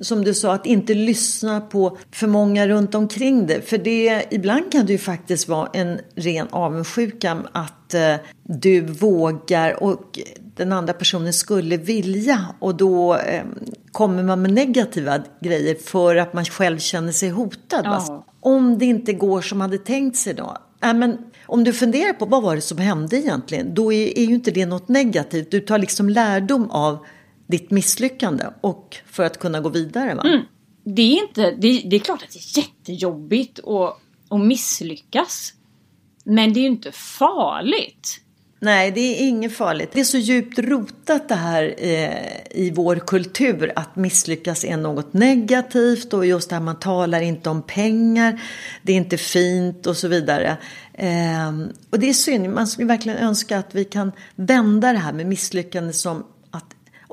som 0.00 0.24
du 0.24 0.34
sa, 0.34 0.54
att 0.54 0.66
inte 0.66 0.94
lyssna 0.94 1.60
på 1.60 1.98
för 2.12 2.26
många 2.26 2.68
runt 2.68 2.94
omkring 2.94 3.46
det. 3.46 3.68
För 3.68 3.78
det, 3.78 4.24
ibland 4.30 4.72
kan 4.72 4.86
det 4.86 4.92
ju 4.92 4.98
faktiskt 4.98 5.48
vara 5.48 5.68
en 5.72 6.00
ren 6.14 6.46
avundsjuka 6.50 7.42
att 7.52 7.94
eh, 7.94 8.14
du 8.42 8.80
vågar 8.80 9.82
och 9.82 10.18
den 10.56 10.72
andra 10.72 10.92
personen 10.92 11.32
skulle 11.32 11.76
vilja. 11.76 12.46
Och 12.58 12.74
då 12.74 13.16
eh, 13.16 13.44
kommer 13.92 14.22
man 14.22 14.42
med 14.42 14.52
negativa 14.52 15.18
grejer 15.40 15.74
för 15.74 16.16
att 16.16 16.34
man 16.34 16.44
själv 16.44 16.78
känner 16.78 17.12
sig 17.12 17.28
hotad. 17.28 17.84
Ja. 17.84 18.24
Om 18.40 18.78
det 18.78 18.84
inte 18.84 19.12
går 19.12 19.40
som 19.40 19.58
man 19.58 19.70
hade 19.70 19.84
tänkt 19.84 20.16
sig 20.16 20.34
då. 20.34 20.56
Äh, 20.82 20.94
men 20.94 21.18
om 21.46 21.64
du 21.64 21.72
funderar 21.72 22.12
på 22.12 22.26
vad 22.26 22.42
var 22.42 22.54
det 22.54 22.60
som 22.60 22.78
hände 22.78 23.16
egentligen, 23.16 23.74
då 23.74 23.92
är, 23.92 24.18
är 24.18 24.24
ju 24.24 24.34
inte 24.34 24.50
det 24.50 24.66
något 24.66 24.88
negativt. 24.88 25.50
Du 25.50 25.60
tar 25.60 25.78
liksom 25.78 26.08
lärdom 26.08 26.70
av 26.70 27.06
ditt 27.46 27.70
misslyckande 27.70 28.44
och 28.60 28.96
för 29.06 29.24
att 29.24 29.38
kunna 29.38 29.60
gå 29.60 29.68
vidare. 29.68 30.14
Va? 30.14 30.22
Mm. 30.22 30.42
det 30.84 31.02
är 31.02 31.22
inte, 31.28 31.50
det, 31.50 31.82
det 31.90 31.96
är 31.96 32.00
klart 32.00 32.22
att 32.22 32.32
det 32.32 32.38
är 32.38 32.58
jättejobbigt 32.58 33.58
att, 33.58 33.98
att 34.28 34.40
misslyckas. 34.40 35.52
Men 36.24 36.52
det 36.52 36.60
är 36.60 36.62
ju 36.62 36.68
inte 36.68 36.92
farligt. 36.92 38.20
Nej, 38.64 38.90
det 38.90 39.00
är 39.00 39.28
inget 39.28 39.56
farligt. 39.56 39.90
Det 39.92 40.00
är 40.00 40.04
så 40.04 40.18
djupt 40.18 40.58
rotat 40.58 41.28
det 41.28 41.34
här 41.34 41.74
eh, 41.78 42.36
i 42.50 42.72
vår 42.74 42.96
kultur 42.96 43.72
att 43.76 43.96
misslyckas 43.96 44.64
är 44.64 44.76
något 44.76 45.12
negativt 45.12 46.12
och 46.12 46.26
just 46.26 46.48
det 46.48 46.56
här 46.56 46.62
man 46.62 46.78
talar 46.78 47.20
inte 47.20 47.50
om 47.50 47.62
pengar, 47.62 48.40
det 48.82 48.92
är 48.92 48.96
inte 48.96 49.16
fint 49.16 49.86
och 49.86 49.96
så 49.96 50.08
vidare. 50.08 50.56
Eh, 50.92 51.48
och 51.90 51.98
det 51.98 52.08
är 52.08 52.12
synd, 52.12 52.50
man 52.50 52.66
skulle 52.66 52.88
verkligen 52.88 53.18
önska 53.18 53.58
att 53.58 53.74
vi 53.74 53.84
kan 53.84 54.12
vända 54.34 54.92
det 54.92 54.98
här 54.98 55.12
med 55.12 55.26
misslyckande 55.26 55.92
som 55.92 56.24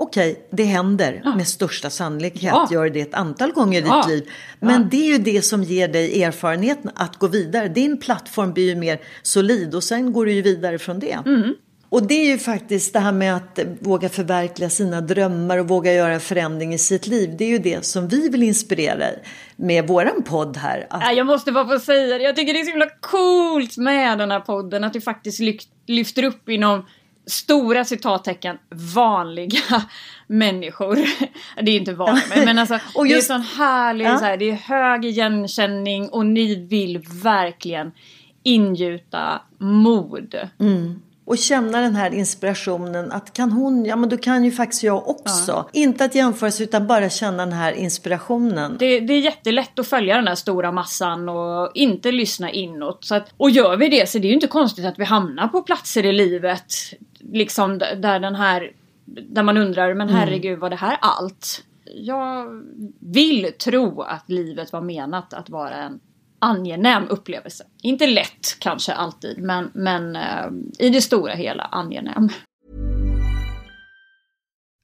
okej, 0.01 0.48
det 0.51 0.63
händer 0.63 1.22
med 1.38 1.48
största 1.48 1.89
sannolikhet, 1.89 2.43
Ja. 2.53 2.67
gör 2.72 2.89
det 2.89 3.01
ett 3.01 3.13
antal 3.13 3.51
gånger 3.51 3.81
i 3.81 3.86
Ja. 3.86 4.01
ditt 4.01 4.10
liv. 4.15 4.29
Men 4.60 4.89
det 4.89 4.98
är 4.98 5.12
ju 5.12 5.17
det 5.17 5.41
som 5.41 5.63
ger 5.63 5.88
dig 5.88 6.24
erfarenheten 6.24 6.91
att 6.96 7.17
gå 7.17 7.27
vidare. 7.27 7.67
Din 7.67 7.98
plattform 8.00 8.53
blir 8.53 8.65
ju 8.70 8.75
mer 8.75 9.00
solid 9.22 9.75
och 9.75 9.84
sen 9.84 10.13
går 10.13 10.25
du 10.25 10.31
ju 10.34 10.41
vidare 10.41 10.79
från 10.79 11.00
det. 11.00 11.17
Och 11.89 12.03
det 12.08 12.13
är 12.13 12.25
ju 12.25 12.38
faktiskt 12.38 12.93
det 12.93 13.00
här 13.00 13.12
med 13.12 13.36
att 13.36 13.60
våga 13.79 14.10
förverkliga 14.10 14.70
sina 14.70 15.01
drömmar 15.01 15.58
och 15.58 15.67
våga 15.67 15.93
göra 15.93 16.20
förändring 16.20 16.74
i 16.74 16.77
sitt 16.77 17.08
liv. 17.08 17.36
Det 17.38 17.46
är 17.46 17.50
ju 17.50 17.58
det 17.58 17.86
som 17.86 18.08
vi 18.08 18.29
vill 18.29 18.43
inspirera 18.43 19.05
med 19.55 19.88
våran 19.88 20.24
podd 20.24 20.58
här. 20.58 20.88
Att, 20.89 21.15
Jag 21.17 21.25
måste 21.27 21.51
bara 21.51 21.67
få 21.67 21.79
säga 21.79 22.17
det. 22.17 22.24
Jag 22.24 22.36
tycker 22.36 22.53
det 22.53 22.60
är 22.60 22.63
så 22.63 22.70
himla 22.70 22.89
coolt 23.00 23.77
med 23.77 24.17
den 24.17 24.31
här 24.31 24.39
podden. 24.39 24.84
Att 24.84 24.96
vi 24.96 25.01
faktiskt 25.01 25.39
lyft, 25.39 25.70
lyfter 25.88 26.24
upp 26.24 26.50
inom 26.50 26.86
stora 27.31 27.85
citattecken 27.85 28.57
vanliga 28.95 29.59
människor. 30.27 30.95
Det 31.61 31.71
är 31.71 31.75
inte 31.79 31.93
vanligt 31.93 32.29
men, 32.35 32.45
men 32.45 32.59
alltså 32.59 32.79
Och 32.95 33.05
det 33.05 33.11
är 33.11 33.15
just- 33.15 33.27
sån 33.27 33.41
härlig, 33.41 34.05
Ja. 34.05 34.17
så 34.17 34.25
här, 34.25 34.38
det 34.38 34.50
är 34.50 34.53
hög 34.53 35.05
igenkänning 35.05 36.09
och 36.09 36.25
ni 36.25 36.55
vill 36.55 37.00
verkligen 37.23 37.91
ingjuta 38.43 39.41
mod. 39.59 40.35
och 41.25 41.38
känna 41.38 41.81
den 41.81 41.95
här 41.95 42.13
inspirationen 42.13 43.11
att 43.11 43.33
kan 43.33 43.51
hon, 43.51 43.85
ja 43.85 43.95
men 43.95 44.09
då 44.09 44.17
kan 44.17 44.43
ju 44.45 44.51
faktiskt 44.51 44.83
jag 44.83 45.09
också. 45.09 45.69
Inte 45.73 46.05
att 46.05 46.15
jämföra 46.15 46.51
sig 46.51 46.63
utan 46.63 46.88
bara 46.88 47.09
känna 47.09 47.38
den 47.45 47.53
här 47.53 47.71
inspirationen. 47.73 48.75
Det, 48.79 49.00
det 49.00 49.13
är 49.13 49.19
jättelätt 49.19 49.79
att 49.79 49.88
följa 49.88 50.15
den 50.15 50.27
här 50.27 50.35
stora 50.35 50.71
massan 50.71 51.29
och 51.29 51.71
inte 51.73 52.11
lyssna 52.11 52.51
inåt. 52.51 53.05
Så 53.05 53.15
att, 53.15 53.33
och 53.38 53.50
gör 53.50 53.77
vi 53.77 53.89
det 53.89 54.09
så 54.09 54.17
är 54.17 54.21
det 54.21 54.27
ju 54.27 54.33
inte 54.33 54.47
konstigt 54.47 54.85
att 54.85 55.00
vi 55.00 55.03
hamnar 55.05 55.47
på 55.47 55.61
platser 55.61 56.05
i 56.05 56.11
livet 56.13 56.73
liksom 57.24 57.78
där 57.78 58.20
den 58.20 58.36
här 58.36 58.72
där 59.06 59.44
man 59.44 59.58
undrar, 59.58 59.94
men 59.94 60.10
herregud 60.10 60.60
var 60.60 60.70
det 60.70 60.75
här 60.75 60.98
allt? 61.01 61.63
Jag 61.86 62.48
vill 63.00 63.54
tro 63.60 64.01
att 64.01 64.30
livet 64.30 64.74
var 64.74 64.82
menat 64.82 65.34
att 65.34 65.50
vara 65.50 65.75
en 65.75 66.00
angenäm 66.40 67.08
upplevelse. 67.10 67.63
Inte 67.82 68.08
lätt 68.08 68.60
kanske 68.60 68.94
alltid, 68.94 69.38
men, 69.38 69.72
men 69.74 70.16
eh, 70.16 70.48
i 70.80 70.90
det 70.90 71.01
stora 71.01 71.34
hela 71.34 71.63
angenäm. 71.63 72.30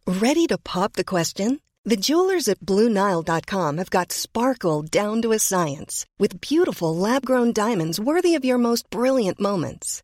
Ready 0.06 0.48
to 0.48 0.58
pop 0.64 0.94
the 0.94 1.04
question? 1.04 1.60
The 1.90 1.96
jewelers 1.96 2.48
at 2.50 2.60
BlueNile.com 2.60 3.78
have 3.78 3.90
got 3.90 4.12
sparkle 4.12 4.82
down 5.04 5.22
to 5.22 5.32
a 5.32 5.40
science 5.40 6.06
with 6.20 6.42
beautiful 6.42 6.96
lab 6.96 7.26
grown 7.26 7.54
diamonds 7.54 8.00
worthy 8.00 8.36
of 8.36 8.46
your 8.46 8.58
most 8.58 8.90
brilliant 8.90 9.40
moments. 9.40 10.04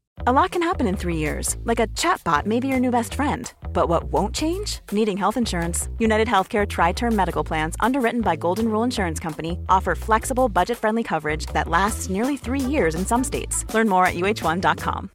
A 0.27 0.31
lot 0.31 0.51
can 0.51 0.61
happen 0.61 0.87
in 0.87 0.97
three 0.97 1.15
years, 1.15 1.57
like 1.63 1.79
a 1.79 1.87
chatbot 1.97 2.45
may 2.45 2.59
be 2.59 2.67
your 2.67 2.79
new 2.79 2.91
best 2.91 3.15
friend. 3.15 3.51
But 3.73 3.89
what 3.89 4.03
won't 4.03 4.35
change? 4.35 4.79
Needing 4.91 5.17
health 5.17 5.35
insurance. 5.35 5.89
United 5.97 6.27
Healthcare 6.27 6.67
Tri 6.67 6.93
Term 6.93 7.15
Medical 7.15 7.43
Plans, 7.43 7.75
underwritten 7.79 8.21
by 8.21 8.35
Golden 8.35 8.65
Rule 8.65 8.83
Insurance 8.83 9.19
Company, 9.19 9.57
offer 9.67 9.95
flexible, 9.95 10.47
budget 10.47 10.77
friendly 10.77 11.01
coverage 11.01 11.47
that 11.53 11.67
lasts 11.67 12.09
nearly 12.09 12.37
three 12.37 12.59
years 12.59 12.93
in 12.93 13.03
some 13.03 13.23
states. 13.23 13.65
Learn 13.73 13.89
more 13.89 14.05
at 14.05 14.13
uh1.com. 14.13 15.09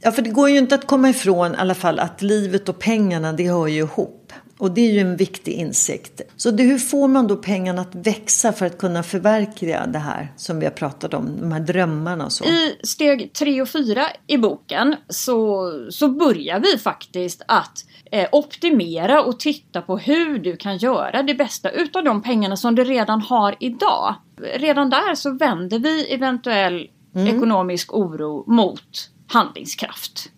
Ja, 0.00 0.12
för 0.12 0.22
det 0.22 0.30
går 0.30 0.50
ju 0.50 0.58
inte 0.58 0.74
att 0.74 0.86
komma 0.86 1.08
ifrån 1.10 1.54
i 1.54 1.56
alla 1.56 1.74
fall 1.74 1.98
att 1.98 2.22
livet 2.22 2.68
och 2.68 2.78
pengarna, 2.78 3.32
det 3.32 3.48
hör 3.48 3.66
ju 3.66 3.78
ihop. 3.78 4.32
Och 4.58 4.70
det 4.70 4.80
är 4.80 4.92
ju 4.92 4.98
en 4.98 5.16
viktig 5.16 5.52
insikt. 5.52 6.20
Så 6.36 6.50
det, 6.50 6.62
hur 6.62 6.78
får 6.78 7.08
man 7.08 7.26
då 7.26 7.36
pengarna 7.36 7.82
att 7.82 7.94
växa 7.94 8.52
för 8.52 8.66
att 8.66 8.78
kunna 8.78 9.02
förverkliga 9.02 9.86
det 9.86 9.98
här 9.98 10.32
som 10.36 10.60
vi 10.60 10.66
har 10.66 10.72
pratat 10.72 11.14
om, 11.14 11.40
de 11.40 11.52
här 11.52 11.60
drömmarna 11.60 12.24
och 12.24 12.32
så? 12.32 12.44
I 12.44 12.76
steg 12.82 13.32
3 13.32 13.62
och 13.62 13.68
4 13.68 14.06
i 14.26 14.38
boken 14.38 14.96
så, 15.08 15.70
så 15.90 16.08
börjar 16.08 16.60
vi 16.60 16.78
faktiskt 16.78 17.42
att 17.48 17.84
eh, 18.12 18.28
optimera 18.32 19.22
och 19.22 19.40
titta 19.40 19.82
på 19.82 19.98
hur 19.98 20.38
du 20.38 20.56
kan 20.56 20.76
göra 20.76 21.22
det 21.22 21.34
bästa 21.34 21.70
utav 21.70 22.04
de 22.04 22.22
pengarna 22.22 22.56
som 22.56 22.74
du 22.74 22.84
redan 22.84 23.20
har 23.20 23.56
idag. 23.60 24.14
Redan 24.54 24.90
där 24.90 25.14
så 25.14 25.32
vänder 25.32 25.78
vi 25.78 26.14
eventuell 26.14 26.90
mm. 27.14 27.36
ekonomisk 27.36 27.94
oro 27.94 28.44
mot 28.52 29.10
handlingskraft. 29.28 30.30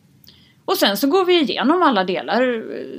Och 0.70 0.76
sen 0.76 0.96
så 0.96 1.06
går 1.06 1.24
vi 1.24 1.40
igenom 1.40 1.82
alla 1.82 2.04
delar 2.04 2.42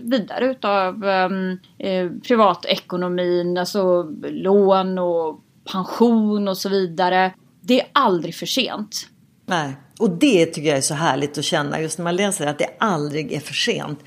vidare 0.09 0.45
utav 0.45 1.03
um, 1.03 1.59
eh, 1.77 2.09
privatekonomin, 2.27 3.57
alltså 3.57 4.03
lån 4.23 4.97
och 4.97 5.39
pension 5.71 6.47
och 6.47 6.57
så 6.57 6.69
vidare. 6.69 7.33
Det 7.61 7.81
är 7.81 7.87
aldrig 7.93 8.35
för 8.35 8.45
sent. 8.45 9.07
Nej, 9.45 9.75
och 9.99 10.09
det 10.09 10.45
tycker 10.45 10.69
jag 10.69 10.77
är 10.77 10.81
så 10.81 10.93
härligt 10.93 11.37
att 11.37 11.45
känna 11.45 11.81
just 11.81 11.97
när 11.97 12.03
man 12.03 12.15
läser 12.15 12.47
att 12.47 12.59
det 12.59 12.69
aldrig 12.79 13.33
är 13.33 13.39
för 13.39 13.53
sent. 13.53 13.99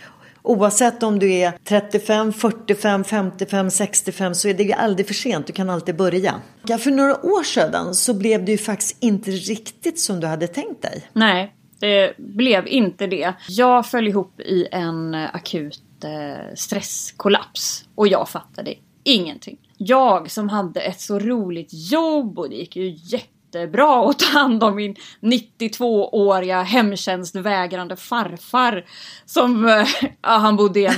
Oavsett 0.42 1.02
om 1.02 1.18
du 1.18 1.32
är 1.32 1.52
35, 1.64 2.32
45, 2.32 3.04
55, 3.04 3.70
65 3.70 4.34
så 4.34 4.48
är 4.48 4.54
det 4.54 4.72
aldrig 4.72 5.06
för 5.06 5.14
sent. 5.14 5.46
Du 5.46 5.52
kan 5.52 5.70
alltid 5.70 5.96
börja. 5.96 6.34
Ja, 6.66 6.78
för 6.78 6.90
några 6.90 7.26
år 7.26 7.42
sedan 7.42 7.94
så 7.94 8.14
blev 8.14 8.44
det 8.44 8.52
ju 8.52 8.58
faktiskt 8.58 8.96
inte 9.00 9.30
riktigt 9.30 10.00
som 10.00 10.20
du 10.20 10.26
hade 10.26 10.46
tänkt 10.46 10.82
dig. 10.82 11.08
Nej, 11.12 11.54
det 11.80 12.16
blev 12.16 12.68
inte 12.68 13.06
det. 13.06 13.32
Jag 13.48 13.86
föll 13.86 14.08
ihop 14.08 14.40
i 14.40 14.68
en 14.72 15.14
akut 15.14 15.82
eh, 16.04 16.54
stresskollaps 16.54 17.84
och 17.94 18.08
jag 18.08 18.28
fattade 18.28 18.74
ingenting. 19.04 19.58
Jag 19.78 20.30
som 20.30 20.48
hade 20.48 20.80
ett 20.80 21.00
så 21.00 21.18
roligt 21.18 21.68
jobb 21.72 22.38
och 22.38 22.50
det 22.50 22.56
gick 22.56 22.76
ju 22.76 22.96
jättebra 23.02 24.10
att 24.10 24.18
ta 24.18 24.38
hand 24.38 24.64
om 24.64 24.76
min 24.76 24.96
92-åriga 25.20 26.62
hemtjänstvägrande 26.62 27.96
farfar. 27.96 28.84
Som, 29.26 29.66
eh, 29.66 29.86
ja, 30.22 30.30
han 30.30 30.56
bodde 30.56 30.80
i 30.80 30.86
en, 30.86 30.94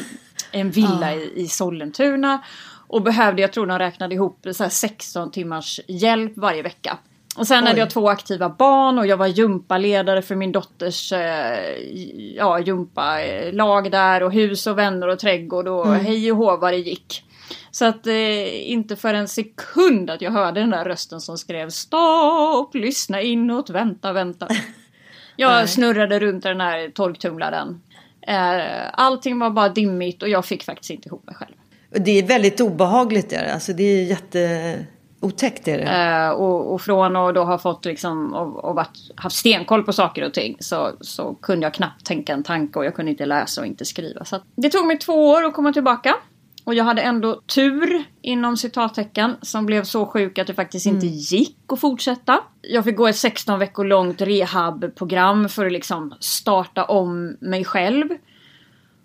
en 0.50 0.70
villa 0.70 1.14
i, 1.14 1.32
i 1.36 1.48
Sollentuna. 1.48 2.44
Och 2.88 3.02
behövde, 3.02 3.42
jag 3.42 3.52
tror 3.52 3.66
de 3.66 3.78
räknade 3.78 4.14
ihop, 4.14 4.46
så 4.52 4.68
16 4.68 5.30
timmars 5.30 5.80
hjälp 5.88 6.32
varje 6.36 6.62
vecka. 6.62 6.98
Och 7.36 7.46
sen 7.46 7.64
Oj. 7.64 7.68
hade 7.68 7.80
jag 7.80 7.90
två 7.90 8.08
aktiva 8.08 8.48
barn 8.48 8.98
och 8.98 9.06
jag 9.06 9.16
var 9.16 9.26
gympaledare 9.26 10.22
för 10.22 10.34
min 10.34 10.52
dotters 10.52 11.12
eh, 11.12 11.78
ja, 12.36 12.58
gympalag 12.60 13.90
där 13.90 14.22
och 14.22 14.32
hus 14.32 14.66
och 14.66 14.78
vänner 14.78 15.08
och 15.08 15.18
trädgård 15.18 15.68
och 15.68 15.86
mm. 15.86 16.04
hej 16.04 16.32
och 16.32 16.38
hå 16.38 16.56
vad 16.56 16.72
det 16.72 16.78
gick. 16.78 17.22
Så 17.70 17.84
att 17.84 18.06
eh, 18.06 18.70
inte 18.70 18.96
för 18.96 19.14
en 19.14 19.28
sekund 19.28 20.10
att 20.10 20.22
jag 20.22 20.30
hörde 20.30 20.60
den 20.60 20.70
där 20.70 20.84
rösten 20.84 21.20
som 21.20 21.38
skrev 21.38 21.70
stopp, 21.70 22.74
lyssna 22.74 23.20
inåt, 23.20 23.70
vänta, 23.70 24.12
vänta. 24.12 24.48
Jag 25.38 25.68
snurrade 25.68 26.18
runt 26.18 26.42
den 26.42 26.60
här 26.60 26.88
torktumlaren. 26.88 27.80
Eh, 28.26 28.88
allting 28.92 29.38
var 29.38 29.50
bara 29.50 29.68
dimmigt 29.68 30.22
och 30.22 30.28
jag 30.28 30.44
fick 30.44 30.64
faktiskt 30.64 30.90
inte 30.90 31.08
ihop 31.08 31.26
mig 31.26 31.34
själv. 31.34 31.54
Det 31.90 32.10
är 32.10 32.26
väldigt 32.26 32.60
obehagligt. 32.60 33.30
Där. 33.30 33.50
Alltså 33.54 33.72
det 33.72 33.82
är 33.82 34.04
jätte 34.04 34.86
Otäckt 35.20 35.68
är 35.68 35.78
det. 35.78 35.84
Eh, 35.84 36.30
och, 36.30 36.74
och, 36.74 36.80
från 36.80 37.16
att 37.16 37.34
då 37.34 37.44
ha 37.44 37.58
fått 37.58 37.84
liksom 37.84 38.34
och, 38.34 38.64
och 38.64 38.74
varit, 38.74 38.98
haft 39.16 39.36
stenkoll 39.36 39.82
på 39.82 39.92
saker 39.92 40.24
och 40.24 40.34
ting 40.34 40.56
så, 40.60 40.92
så 41.00 41.34
kunde 41.34 41.66
jag 41.66 41.74
knappt 41.74 42.06
tänka 42.06 42.32
en 42.32 42.42
tanke 42.42 42.78
och 42.78 42.84
jag 42.84 42.94
kunde 42.94 43.10
inte 43.10 43.26
läsa 43.26 43.60
och 43.60 43.66
inte 43.66 43.84
skriva. 43.84 44.24
Så 44.24 44.40
det 44.56 44.70
tog 44.70 44.86
mig 44.86 44.98
två 44.98 45.30
år 45.30 45.44
att 45.44 45.54
komma 45.54 45.72
tillbaka. 45.72 46.14
Och 46.64 46.74
jag 46.74 46.84
hade 46.84 47.02
ändå 47.02 47.40
tur 47.46 48.04
inom 48.22 48.56
citattecken 48.56 49.36
som 49.42 49.66
blev 49.66 49.84
så 49.84 50.06
sjuk 50.06 50.38
att 50.38 50.46
det 50.46 50.54
faktiskt 50.54 50.86
inte 50.86 51.06
mm. 51.06 51.18
gick 51.18 51.58
att 51.68 51.80
fortsätta. 51.80 52.40
Jag 52.62 52.84
fick 52.84 52.96
gå 52.96 53.06
ett 53.06 53.16
16 53.16 53.58
veckor 53.58 53.84
långt 53.84 54.20
rehabprogram 54.20 55.48
för 55.48 55.66
att 55.66 55.72
liksom 55.72 56.14
starta 56.20 56.84
om 56.84 57.36
mig 57.40 57.64
själv. 57.64 58.08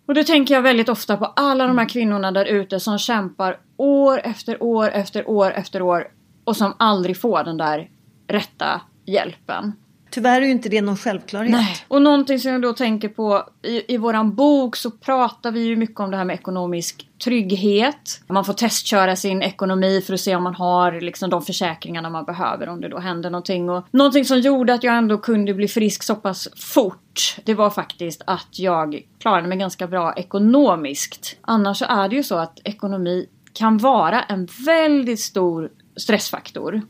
Och 0.05 0.13
då 0.13 0.24
tänker 0.24 0.53
jag 0.53 0.62
väldigt 0.62 0.89
ofta 0.89 1.17
på 1.17 1.25
alla 1.25 1.67
de 1.67 1.77
här 1.77 1.89
kvinnorna 1.89 2.31
där 2.31 2.46
ute 2.46 2.79
som 2.79 2.98
kämpar 3.00 3.60
år 3.77 4.22
efter 4.24 4.63
år 4.63 4.89
efter 4.89 5.29
år 5.29 5.51
efter 5.51 5.81
år 5.81 6.08
och 6.43 6.58
som 6.58 6.74
aldrig 6.77 7.22
får 7.22 7.43
den 7.43 7.58
där 7.58 7.89
rätta 8.27 8.81
hjälpen. 9.05 9.74
Tyvärr 10.12 10.41
är 10.41 10.46
ju 10.46 10.51
inte 10.51 10.70
det 10.70 10.82
någon 10.82 10.98
självklarhet. 10.98 11.51
Nej. 11.51 11.75
Och 11.88 12.01
någonting 12.01 12.39
som 12.39 12.51
jag 12.51 12.62
då 12.62 12.74
tänker 12.74 13.10
på 13.10 13.50
i, 13.62 13.94
i 13.94 13.98
våran 13.98 14.36
bok 14.36 14.75
så 14.75 14.91
pratar 14.91 15.51
vi 15.51 15.60
ju 15.60 15.75
mycket 15.75 16.00
om 16.00 16.12
det 16.12 16.18
här 16.18 16.25
med 16.25 16.34
ekonomisk 16.34 17.10
trygghet. 17.24 18.22
Man 18.27 18.46
får 18.46 18.53
testköra 18.53 19.15
sin 19.15 19.41
ekonomi 19.41 20.01
för 20.01 20.13
att 20.13 20.20
se 20.20 20.36
om 20.36 20.44
man 20.44 20.56
har 20.56 21.01
liksom 21.01 21.30
de 21.30 21.41
försäkringarna 21.41 22.10
man 22.10 22.25
behöver 22.25 22.70
om 22.70 22.82
det 22.82 22.89
då 22.89 23.00
händer 23.00 23.30
någonting. 23.30 23.70
Och 23.70 23.86
någonting 23.91 24.25
som 24.25 24.39
gjorde 24.39 24.74
att 24.74 24.84
jag 24.84 24.98
ändå 24.98 25.18
kunde 25.18 25.53
bli 25.53 25.68
frisk 25.68 26.03
så 26.03 26.15
pass 26.15 26.48
fort 26.56 27.36
det 27.44 27.53
var 27.53 27.70
faktiskt 27.70 28.22
att 28.27 28.60
jag 28.60 29.01
klarade 29.20 29.48
mig 29.48 29.58
ganska 29.58 29.88
bra 29.88 30.13
ekonomiskt. 30.13 31.38
Annars 31.41 31.77
så 31.77 31.86
är 31.86 32.10
det 32.10 32.15
ju 32.15 32.24
så 32.24 32.36
att 32.36 32.60
ekonomi 32.63 33.26
kan 33.54 33.78
vara 33.78 34.24
en 34.24 34.47
väldigt 34.65 35.19
stor 35.19 35.69
stressfaktor. 35.95 36.82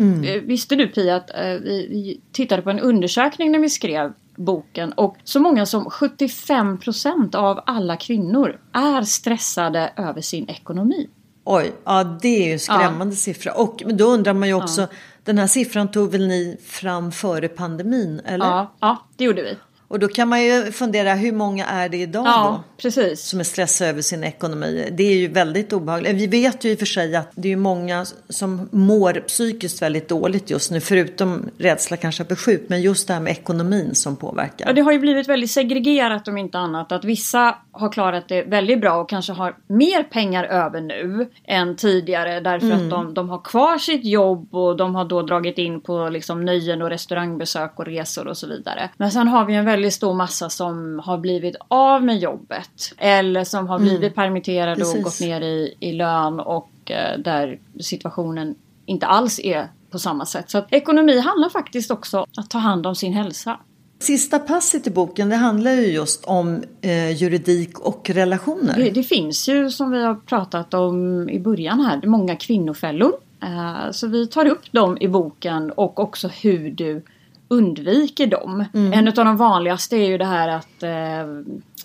Mm. 0.00 0.24
Eh, 0.24 0.42
visste 0.42 0.76
du 0.76 0.88
Pia 0.88 1.16
att 1.16 1.30
eh, 1.30 1.44
vi 1.64 2.20
tittade 2.32 2.62
på 2.62 2.70
en 2.70 2.80
undersökning 2.80 3.52
när 3.52 3.58
vi 3.58 3.68
skrev 3.68 4.12
boken 4.36 4.92
och 4.92 5.16
så 5.24 5.40
många 5.40 5.66
som 5.66 5.84
75% 5.84 7.36
av 7.36 7.60
alla 7.66 7.96
kvinnor 7.96 8.60
är 8.72 9.02
stressade 9.02 9.92
över 9.96 10.20
sin 10.20 10.48
ekonomi. 10.48 11.08
Oj, 11.44 11.72
ja 11.84 12.04
det 12.22 12.28
är 12.28 12.46
ju 12.46 12.52
en 12.52 12.58
skrämmande 12.58 13.14
ja. 13.14 13.16
siffra. 13.16 13.52
Och 13.52 13.82
då 13.86 14.04
undrar 14.04 14.32
man 14.32 14.48
ju 14.48 14.54
också, 14.54 14.80
ja. 14.80 14.88
den 15.24 15.38
här 15.38 15.46
siffran 15.46 15.90
tog 15.90 16.10
väl 16.10 16.28
ni 16.28 16.56
fram 16.64 17.12
före 17.12 17.48
pandemin, 17.48 18.20
eller? 18.24 18.46
Ja, 18.46 18.74
ja 18.80 19.06
det 19.16 19.24
gjorde 19.24 19.42
vi. 19.42 19.56
Och 19.90 19.98
då 19.98 20.08
kan 20.08 20.28
man 20.28 20.44
ju 20.44 20.72
fundera, 20.72 21.14
hur 21.14 21.32
många 21.32 21.66
är 21.66 21.88
det 21.88 21.96
idag 21.96 22.26
ja, 22.26 22.62
då? 22.66 22.82
Precis. 22.82 23.20
Som 23.20 23.40
är 23.40 23.44
stressade 23.44 23.90
över 23.90 24.02
sin 24.02 24.24
ekonomi. 24.24 24.88
Det 24.92 25.02
är 25.02 25.16
ju 25.16 25.28
väldigt 25.28 25.72
obehagligt. 25.72 26.16
Vi 26.16 26.26
vet 26.26 26.64
ju 26.64 26.70
i 26.70 26.74
och 26.74 26.78
för 26.78 26.86
sig 26.86 27.16
att 27.16 27.30
det 27.34 27.52
är 27.52 27.56
många 27.56 28.04
som 28.28 28.68
mår 28.72 29.12
psykiskt 29.12 29.82
väldigt 29.82 30.08
dåligt 30.08 30.50
just 30.50 30.70
nu. 30.70 30.80
Förutom 30.80 31.50
rädsla 31.58 31.96
kanske 31.96 32.24
för 32.24 32.36
sjuk. 32.36 32.62
Men 32.68 32.82
just 32.82 33.08
det 33.08 33.14
här 33.14 33.20
med 33.20 33.30
ekonomin 33.30 33.94
som 33.94 34.16
påverkar. 34.16 34.66
Ja, 34.66 34.72
det 34.72 34.80
har 34.80 34.92
ju 34.92 34.98
blivit 34.98 35.28
väldigt 35.28 35.50
segregerat 35.50 36.28
om 36.28 36.38
inte 36.38 36.58
annat. 36.58 36.92
Att 36.92 37.04
vissa 37.04 37.56
har 37.72 37.92
klarat 37.92 38.28
det 38.28 38.42
väldigt 38.42 38.80
bra 38.80 39.00
och 39.00 39.08
kanske 39.08 39.32
har 39.32 39.56
mer 39.66 40.02
pengar 40.02 40.44
över 40.44 40.80
nu 40.80 41.30
än 41.44 41.76
tidigare. 41.76 42.40
Därför 42.40 42.66
mm. 42.66 42.84
att 42.84 42.90
de, 42.90 43.14
de 43.14 43.28
har 43.28 43.40
kvar 43.40 43.78
sitt 43.78 44.04
jobb 44.04 44.54
och 44.54 44.76
de 44.76 44.94
har 44.94 45.04
då 45.04 45.22
dragit 45.22 45.58
in 45.58 45.80
på 45.80 46.08
liksom 46.08 46.44
nöjen 46.44 46.82
och 46.82 46.90
restaurangbesök 46.90 47.78
och 47.78 47.86
resor 47.86 48.26
och 48.26 48.36
så 48.36 48.46
vidare. 48.46 48.90
Men 48.96 49.10
sen 49.10 49.28
har 49.28 49.44
vi 49.44 49.54
en 49.54 49.64
väldigt 49.64 49.79
väldigt 49.80 49.94
stor 49.94 50.14
massa 50.14 50.50
som 50.50 51.00
har 51.04 51.18
blivit 51.18 51.56
av 51.68 52.04
med 52.04 52.18
jobbet. 52.18 52.94
Eller 52.98 53.44
som 53.44 53.68
har 53.68 53.78
blivit 53.78 54.02
mm. 54.02 54.12
permitterade 54.12 54.76
Precis. 54.76 54.94
och 54.94 55.02
gått 55.02 55.20
ner 55.20 55.40
i, 55.40 55.74
i 55.80 55.92
lön 55.92 56.40
och 56.40 56.70
eh, 56.86 57.18
där 57.18 57.58
situationen 57.80 58.54
inte 58.86 59.06
alls 59.06 59.40
är 59.40 59.68
på 59.90 59.98
samma 59.98 60.26
sätt. 60.26 60.50
Så 60.50 60.58
att 60.58 60.72
ekonomi 60.72 61.18
handlar 61.18 61.48
faktiskt 61.48 61.90
också 61.90 62.18
om 62.18 62.26
att 62.36 62.50
ta 62.50 62.58
hand 62.58 62.86
om 62.86 62.94
sin 62.94 63.12
hälsa. 63.12 63.58
Sista 63.98 64.38
passet 64.38 64.86
i 64.86 64.90
boken 64.90 65.28
det 65.28 65.36
handlar 65.36 65.72
ju 65.72 65.86
just 65.86 66.24
om 66.24 66.62
eh, 66.80 67.10
juridik 67.10 67.78
och 67.78 68.10
relationer. 68.10 68.76
Det, 68.76 68.90
det, 68.90 69.02
finns 69.02 69.48
ju 69.48 69.70
som 69.70 69.90
vi 69.90 70.02
har 70.02 70.14
pratat 70.14 70.74
om 70.74 71.28
i 71.30 71.40
början 71.40 71.80
här 71.80 72.06
många 72.06 72.36
kvinnofällor. 72.36 73.12
Eh, 73.42 73.90
så 73.92 74.06
vi 74.06 74.26
tar 74.26 74.46
upp 74.46 74.72
dem 74.72 74.98
i 75.00 75.08
boken 75.08 75.70
och 75.70 75.98
också 75.98 76.28
hur 76.28 76.70
du 76.70 77.02
undviker 77.50 78.26
dem. 78.26 78.64
Mm. 78.74 78.92
En 78.92 79.08
av 79.08 79.14
de 79.14 79.36
vanligaste 79.36 79.96
är 79.96 80.06
ju 80.06 80.18
det 80.18 80.24
här 80.24 80.48
att 80.48 80.82
eh, 80.82 80.90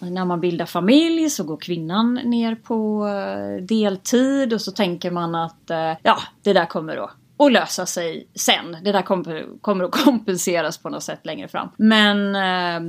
när 0.09 0.25
man 0.25 0.41
bildar 0.41 0.65
familj 0.65 1.29
så 1.29 1.43
går 1.43 1.57
kvinnan 1.57 2.13
ner 2.13 2.55
på 2.55 3.07
eh, 3.07 3.63
deltid 3.63 4.53
och 4.53 4.61
så 4.61 4.71
tänker 4.71 5.11
man 5.11 5.35
att 5.35 5.69
eh, 5.69 5.93
ja, 6.03 6.17
det 6.43 6.53
där 6.53 6.65
kommer 6.65 6.95
då 6.95 7.11
och 7.37 7.51
lösa 7.51 7.85
sig 7.85 8.27
sen. 8.35 8.77
Det 8.83 8.91
där 8.91 9.01
kommer, 9.01 9.45
kommer 9.61 9.83
att 9.83 9.91
kompenseras 10.05 10.77
på 10.77 10.89
något 10.89 11.03
sätt 11.03 11.19
längre 11.23 11.47
fram. 11.47 11.69
Men 11.77 12.35
eh, 12.35 12.81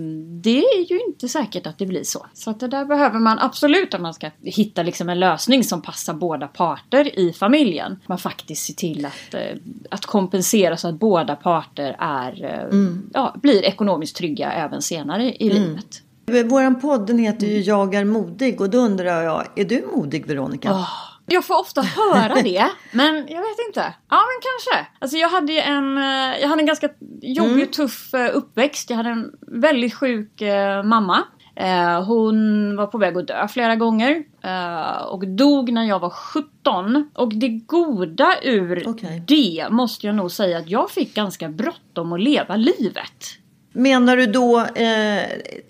det 0.43 0.59
är 0.59 0.91
ju 0.91 1.01
inte 1.01 1.29
säkert 1.29 1.67
att 1.67 1.79
det 1.79 1.87
blir 1.87 2.05
så. 2.05 2.27
Så 2.33 2.51
att 2.51 2.61
det 2.61 2.69
där 2.69 2.85
behöver 2.85 3.19
man 3.19 3.39
absolut 3.39 3.95
om 3.95 4.03
man 4.03 4.15
ska 4.15 4.31
hitta 4.43 4.83
liksom 4.83 5.09
en 5.09 5.21
lösning 5.21 5.65
som 5.65 5.83
passar 5.83 6.15
båda 6.15 6.49
parter 6.49 7.19
i 7.19 7.33
familjen. 7.33 8.01
Man 8.07 8.19
faktiskt 8.19 8.67
ser 8.67 8.75
till 8.75 9.07
att, 9.07 9.35
eh, 9.35 9.57
att 9.91 10.07
kompensera 10.07 10.77
så 10.77 10.89
att 10.89 10.95
båda 10.95 11.37
parter 11.37 11.97
är, 11.99 12.45
eh, 12.45 12.61
mm. 12.61 13.11
ja, 13.15 13.35
blir 13.43 13.65
ekonomiskt 13.65 14.17
trygga 14.17 14.53
även 14.53 14.83
senare 14.83 15.33
i 15.33 15.51
mm. 15.51 15.63
livet. 15.63 16.03
Våran 16.51 16.81
podd 16.81 17.21
heter 17.21 17.47
ju 17.47 17.61
Jag 17.61 17.95
är 17.95 18.05
modig 18.05 18.61
och 18.61 18.71
då 18.71 18.79
undrar 18.79 19.23
jag, 19.23 19.47
är 19.57 19.65
du 19.65 19.87
modig 19.95 20.27
Veronica? 20.27 20.73
Oh. 20.73 21.16
Jag 21.27 21.45
får 21.45 21.61
ofta 21.61 21.83
höra 21.83 22.43
det, 22.43 22.71
men 22.93 23.15
jag 23.29 23.41
vet 23.41 23.67
inte. 23.69 23.95
Ja, 24.11 24.17
men 24.17 24.41
kanske. 24.43 24.91
Alltså 24.99 25.17
jag 25.17 25.29
hade 25.29 25.53
ju 25.53 25.59
en, 25.59 25.99
eh, 25.99 26.41
jag 26.41 26.49
hade 26.49 26.63
en 26.63 26.67
ganska 26.67 26.89
jobbig 27.23 27.53
och 27.53 27.59
mm. 27.59 27.71
tuff 27.71 28.15
eh, 28.15 28.31
uppväxt. 28.37 28.91
Jag 28.91 28.97
hade 28.97 29.11
en 29.11 29.31
väldigt 29.47 29.95
sjuk 29.95 30.41
eh, 30.41 30.83
mamma. 30.83 31.25
Eh, 31.57 32.05
hon 32.05 32.77
var 32.77 32.87
på 32.87 32.99
väg 32.99 33.17
att 33.17 33.27
dö 33.27 33.49
flera 33.49 33.77
gånger 33.77 34.25
eh, 34.43 35.03
och 35.03 35.29
dog 35.29 35.73
när 35.73 35.85
jag 35.85 35.99
var 35.99 36.11
17. 36.11 37.11
Och 37.15 37.35
det 37.35 37.49
goda 37.49 38.35
ur 38.43 38.89
Okej. 38.89 39.25
det 39.27 39.67
måste 39.71 40.07
jag 40.07 40.17
nog 40.17 40.31
säga 40.31 40.59
att 40.59 40.69
jag 40.69 40.91
fick 40.91 41.15
ganska 41.15 41.49
bråttom 41.49 42.13
att 42.13 42.21
leva 42.21 42.57
livet. 42.57 43.39
Menar 43.77 44.17
du 44.17 44.27
då 44.27 44.61
eh, 44.61 45.23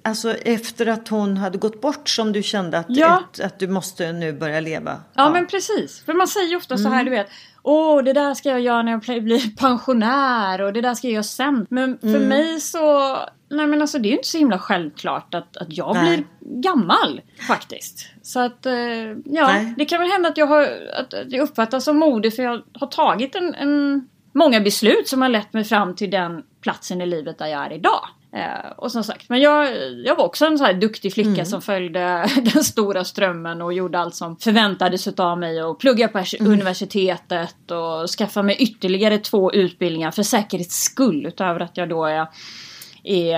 alltså 0.02 0.34
efter 0.34 0.86
att 0.86 1.08
hon 1.08 1.36
hade 1.36 1.58
gått 1.58 1.80
bort 1.80 2.08
som 2.08 2.32
du 2.32 2.42
kände 2.42 2.78
att, 2.78 2.86
Ja. 2.88 3.22
ett, 3.32 3.40
att 3.40 3.58
du 3.58 3.68
måste 3.68 4.12
nu 4.12 4.32
börja 4.32 4.60
leva? 4.60 5.00
Ja, 5.14 5.30
men 5.30 5.46
precis. 5.46 6.02
För 6.04 6.14
man 6.14 6.28
säger 6.28 6.56
ofta 6.56 6.78
så 6.78 6.88
här, 6.88 7.04
du 7.04 7.10
vet. 7.10 7.26
Åh, 7.62 8.02
det 8.04 8.12
där 8.12 8.34
ska 8.34 8.48
jag 8.48 8.60
göra 8.60 8.82
när 8.82 8.92
jag 8.92 9.22
blir 9.24 9.56
pensionär 9.56 10.60
och 10.60 10.72
det 10.72 10.80
där 10.80 10.94
ska 10.94 11.06
jag 11.06 11.14
göra 11.14 11.22
sen. 11.22 11.66
Men 11.70 11.98
för 11.98 12.20
mig 12.20 12.60
så... 12.60 13.16
Nej 13.50 13.66
men 13.66 13.80
alltså 13.80 13.98
det 13.98 14.08
är 14.08 14.10
ju 14.10 14.16
inte 14.16 14.28
så 14.28 14.38
himla 14.38 14.58
självklart 14.58 15.34
att, 15.34 15.56
att 15.56 15.76
jag 15.76 15.94
Nej. 15.94 16.16
blir 16.16 16.60
gammal 16.62 17.20
faktiskt. 17.48 18.06
Så 18.22 18.40
att, 18.40 18.66
eh, 18.66 18.74
ja, 19.24 19.46
Nej. 19.46 19.74
det 19.78 19.84
kan 19.84 20.00
väl 20.00 20.10
hända 20.10 20.28
att 20.28 20.36
jag 20.36 20.46
har... 20.46 20.62
Att 20.94 21.14
jag 21.28 21.42
uppfattas 21.42 21.84
som 21.84 21.96
modig 21.96 22.36
för 22.36 22.42
jag 22.42 22.62
har 22.72 22.86
tagit 22.86 23.34
en, 23.34 23.54
en, 23.54 24.08
många 24.32 24.60
beslut 24.60 25.08
som 25.08 25.22
har 25.22 25.28
lett 25.28 25.52
mig 25.52 25.64
fram 25.64 25.94
till 25.94 26.10
den 26.10 26.42
platsen 26.66 27.00
i 27.00 27.06
livet 27.06 27.38
där 27.38 27.46
jag 27.46 27.66
är 27.66 27.72
idag. 27.72 28.08
Eh, 28.32 28.70
och 28.76 28.92
som 28.92 29.04
sagt, 29.04 29.28
men 29.28 29.40
jag, 29.40 29.68
jag 30.04 30.16
var 30.16 30.24
också 30.24 30.46
en 30.46 30.58
så 30.58 30.64
här 30.64 30.74
duktig 30.74 31.12
flicka 31.12 31.44
som 31.44 31.62
följde 31.62 32.30
den 32.54 32.64
stora 32.64 33.04
strömmen 33.04 33.62
och 33.62 33.72
gjorde 33.72 33.98
allt 33.98 34.14
som 34.14 34.36
förväntades 34.36 35.06
av 35.06 35.38
mig 35.38 35.62
och 35.62 35.78
plugga 35.78 36.08
på 36.08 36.24
universitetet 36.40 37.70
och 37.70 38.10
skaffa 38.10 38.42
mig 38.42 38.56
ytterligare 38.58 39.18
två 39.18 39.52
utbildningar 39.52 40.10
för 40.10 40.22
säkerhets 40.22 40.82
skull 40.82 41.26
utöver 41.26 41.60
att 41.60 41.76
jag 41.76 41.88
då 41.88 42.04
är 42.04 42.26
är, 43.04 43.32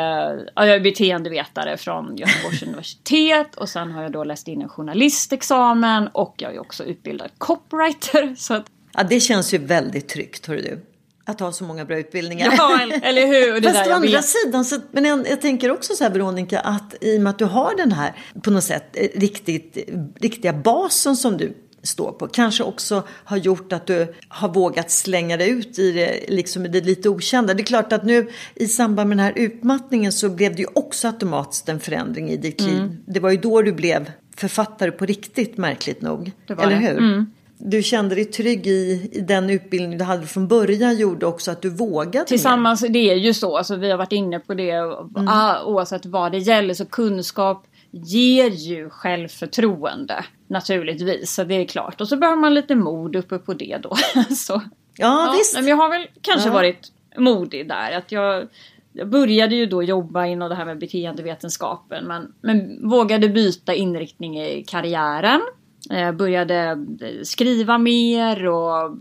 ja, 0.55 0.67
jag 0.67 0.77
är 0.77 0.81
beteendevetare 0.81 1.77
från 1.77 2.17
Göteborgs 2.17 2.63
universitet 2.67 3.57
och 3.57 3.69
sen 3.69 3.93
har 3.93 4.03
jag 4.03 4.13
då 4.13 4.25
läst 4.25 4.49
in 4.49 4.63
en 4.63 4.69
journalistexamen 4.69 6.09
och 6.09 6.35
jag 6.39 6.55
är 6.55 6.61
också 6.61 6.85
utbildad 6.85 7.31
copywriter. 7.39 8.35
Så 8.39 8.55
att, 8.55 8.67
Ja, 8.93 9.03
det 9.03 9.21
känns 9.21 9.55
ju 9.55 9.59
väldigt 9.59 10.09
tryggt, 10.09 10.47
hör 10.47 10.57
du. 10.57 10.81
Att 11.29 11.41
ha 11.41 11.53
så 11.53 11.65
många 11.65 11.85
bra 11.85 11.99
utbildningar. 11.99 12.55
ja, 12.57 12.81
eller- 13.03 13.27
hur? 13.27 13.61
Det 13.61 13.73
Fast 13.73 13.91
å 13.91 13.93
andra 13.93 14.09
vet. 14.09 14.25
sidan, 14.25 14.65
så, 14.65 14.77
men 14.91 15.05
jag, 15.05 15.29
jag 15.29 15.41
tänker 15.41 15.71
också 15.71 15.95
så 15.95 16.05
här 16.05 16.11
Veronica, 16.11 16.61
att 16.61 16.95
i 17.01 17.17
och 17.19 17.21
med 17.21 17.31
att 17.31 17.39
du 17.39 17.45
har 17.45 17.77
den 17.77 17.93
här 17.93 18.13
på 18.43 18.51
något 18.51 18.65
sätt 18.65 18.85
eh, 18.93 19.21
riktigt, 19.21 19.91
riktiga 20.21 20.53
basen 20.53 21.17
som 21.17 21.37
du 21.37 21.57
står 21.83 22.13
på, 22.13 22.29
kanske 22.29 22.63
också 22.63 23.03
har 23.09 23.37
gjort 23.37 23.73
att 23.73 23.87
du 23.87 24.15
har 24.29 24.49
vågat 24.49 24.91
slänga 24.91 25.37
dig 25.37 25.51
ut 25.51 25.79
i 25.79 25.93
det, 25.93 26.25
liksom 26.29 26.65
i 26.65 26.69
det 26.69 26.81
lite 26.81 27.09
okända. 27.09 27.55
Det 27.55 27.63
är 27.63 27.65
klart 27.65 27.93
att 27.93 28.05
nu 28.05 28.29
i 28.55 28.69
samband 28.69 29.09
med 29.09 29.19
den 29.19 29.25
här 29.25 29.33
utmattningen 29.37 30.13
så 30.13 30.29
blev 30.29 30.55
det 30.57 30.63
ju 30.63 30.69
också 30.75 31.09
automatiskt 31.09 31.69
en 31.69 31.81
förändring 31.81 32.31
i 32.31 32.37
ditt 32.37 32.61
liv. 32.61 32.79
Mm. 32.79 32.97
Det 33.07 33.21
var 33.21 33.31
ju 33.31 33.37
då 33.37 33.63
du 33.63 33.73
blev 33.73 34.11
författare 34.37 34.91
på 34.91 35.07
riktigt, 35.07 35.57
märkligt 35.57 36.03
nog. 36.03 36.33
Eller 36.49 36.67
det. 36.69 36.75
hur? 36.75 36.99
Mm. 36.99 37.27
Du 37.61 37.83
kände 37.83 38.15
dig 38.15 38.25
trygg 38.25 38.67
i, 38.67 39.11
i 39.13 39.21
den 39.21 39.51
utbildning 39.51 39.99
du 39.99 40.05
hade 40.05 40.27
från 40.27 40.49
början 40.49 40.97
gjorde 40.97 41.27
också 41.27 41.51
att 41.51 41.63
du 41.63 41.71
vågade 41.71 42.19
mer. 42.19 42.25
Tillsammans, 42.25 42.81
det 42.89 43.11
är 43.11 43.15
ju 43.15 43.35
så, 43.35 43.57
alltså, 43.57 43.77
vi 43.77 43.91
har 43.91 43.99
varit 43.99 44.13
inne 44.13 44.39
på 44.41 44.55
det 44.55 44.73
ah, 45.29 45.65
oavsett 45.65 46.07
vad 46.07 46.33
det 46.33 46.39
gäller. 46.39 46.75
Så 46.75 46.87
kunskap 46.87 47.67
ger 47.91 48.51
ju 48.51 48.91
självförtroende 48.91 50.25
naturligtvis. 50.47 51.35
Så 51.35 51.45
det 51.45 51.55
är 51.55 51.65
klart. 51.65 52.01
Och 52.01 52.09
så 52.09 52.17
behöver 52.17 52.41
man 52.41 52.55
lite 52.55 52.75
mod 52.75 53.17
uppe 53.17 53.39
på 53.39 53.55
det 53.55 53.79
då. 53.83 53.97
så, 54.37 54.63
Ja, 54.97 55.35
visst. 55.39 55.55
nej, 55.55 55.63
Men 55.63 55.71
jag 55.71 55.77
har 55.77 55.89
väl 55.91 56.07
kanske 56.21 56.49
Ja. 56.49 56.53
varit 56.53 56.93
modig 57.17 57.69
där. 57.69 57.93
Att 57.93 58.13
jag, 58.13 58.49
jag 58.93 59.09
började 59.09 59.55
ju 59.57 59.67
då 59.67 59.83
jobba 59.83 60.27
inom 60.27 60.49
det 60.49 60.55
här 60.55 60.65
med 60.65 60.79
beteendevetenskapen. 60.79 62.05
Men, 62.07 62.33
men 62.41 62.89
vågade 62.91 63.29
byta 63.29 63.75
inriktning 63.75 64.41
i 64.41 64.65
karriären. 64.67 65.41
Eh, 65.91 66.13
började 66.13 66.87
skriva 67.23 67.79
mer 67.79 68.47
och 68.47 68.99